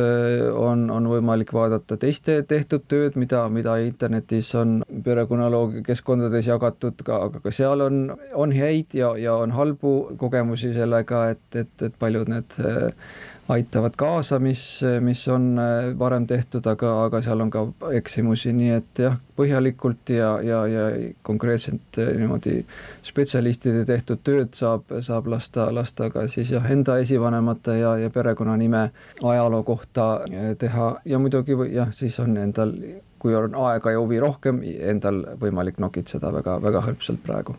on, 0.57 0.89
on 0.91 1.09
võimalik 1.11 1.53
vaadata 1.55 1.97
teiste 2.01 2.41
tehtud 2.49 2.87
tööd, 2.89 3.17
mida, 3.21 3.45
mida 3.53 3.77
internetis 3.85 4.53
on 4.59 4.81
perekonnaloogia 5.05 5.85
keskkondades 5.87 6.49
jagatud, 6.49 7.03
aga 7.07 7.43
ka 7.43 7.53
seal 7.55 7.85
on, 7.87 8.02
on 8.35 8.53
häid 8.57 8.95
ja, 8.95 9.13
ja 9.19 9.35
on 9.41 9.53
halbu 9.55 9.93
kogemusi 10.19 10.73
sellega, 10.75 11.29
et, 11.35 11.45
et, 11.55 11.75
et 11.83 11.95
paljud 11.99 12.31
need 12.33 12.57
äh, 12.61 13.13
aitavad 13.53 13.97
kaasa, 13.99 14.39
mis, 14.39 14.63
mis 15.01 15.23
on 15.29 15.59
äh, 15.59 15.99
varem 15.99 16.27
tehtud, 16.27 16.67
aga, 16.67 16.93
aga 17.05 17.21
seal 17.25 17.45
on 17.45 17.51
ka 17.53 17.65
eksimusi, 17.99 18.53
nii 18.57 18.71
et 18.77 19.03
jah, 19.05 19.19
põhjalikult 19.37 20.13
ja, 20.15 20.33
ja, 20.45 20.63
ja 20.71 20.89
konkreetselt 21.27 22.01
äh, 22.01 22.13
niimoodi 22.19 22.61
spetsialistide 23.05 23.85
tehtud 23.89 24.23
tööd 24.25 24.57
saab, 24.59 24.91
saab 25.03 25.31
lasta, 25.33 25.69
lasta 25.75 26.11
ka 26.15 26.27
siis 26.33 26.53
jah, 26.55 26.67
enda 26.71 26.99
esivanemate 27.03 27.79
ja, 27.81 27.97
ja 28.05 28.11
perekonnanime 28.15 28.89
ajaloo 29.23 29.63
kohta 29.67 30.11
teha 30.59 30.93
ja 31.05 31.23
muidugi 31.23 31.59
jah, 31.73 31.91
siis 31.95 32.21
on 32.23 32.37
endal 32.41 32.77
kui 33.23 33.37
on 33.39 33.55
aega 33.69 33.95
ja 33.95 34.01
huvi 34.03 34.19
rohkem, 34.23 34.59
endal 34.93 35.23
võimalik 35.41 35.79
nokitseda 35.83 36.33
väga, 36.35 36.59
väga 36.63 36.83
hõlpsalt 36.89 37.23
praegu. 37.23 37.55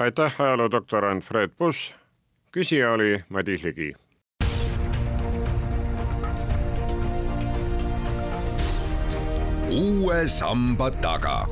Aitäh, 0.00 0.40
ajaloodoktorant 0.40 1.24
Fred 1.24 1.50
Buss. 1.58 1.94
küsija 2.52 2.92
oli 2.92 3.24
Madis 3.28 3.62
Ligi. 3.64 3.92
uue 9.70 10.28
samba 10.28 10.90
taga. 10.90 11.46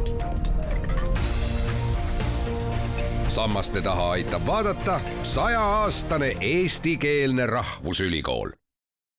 sammaste 3.28 3.82
taha 3.82 4.10
aitab 4.10 4.46
vaadata 4.46 5.00
sajaaastane 5.22 6.36
eestikeelne 6.40 7.46
rahvusülikool 7.46 8.57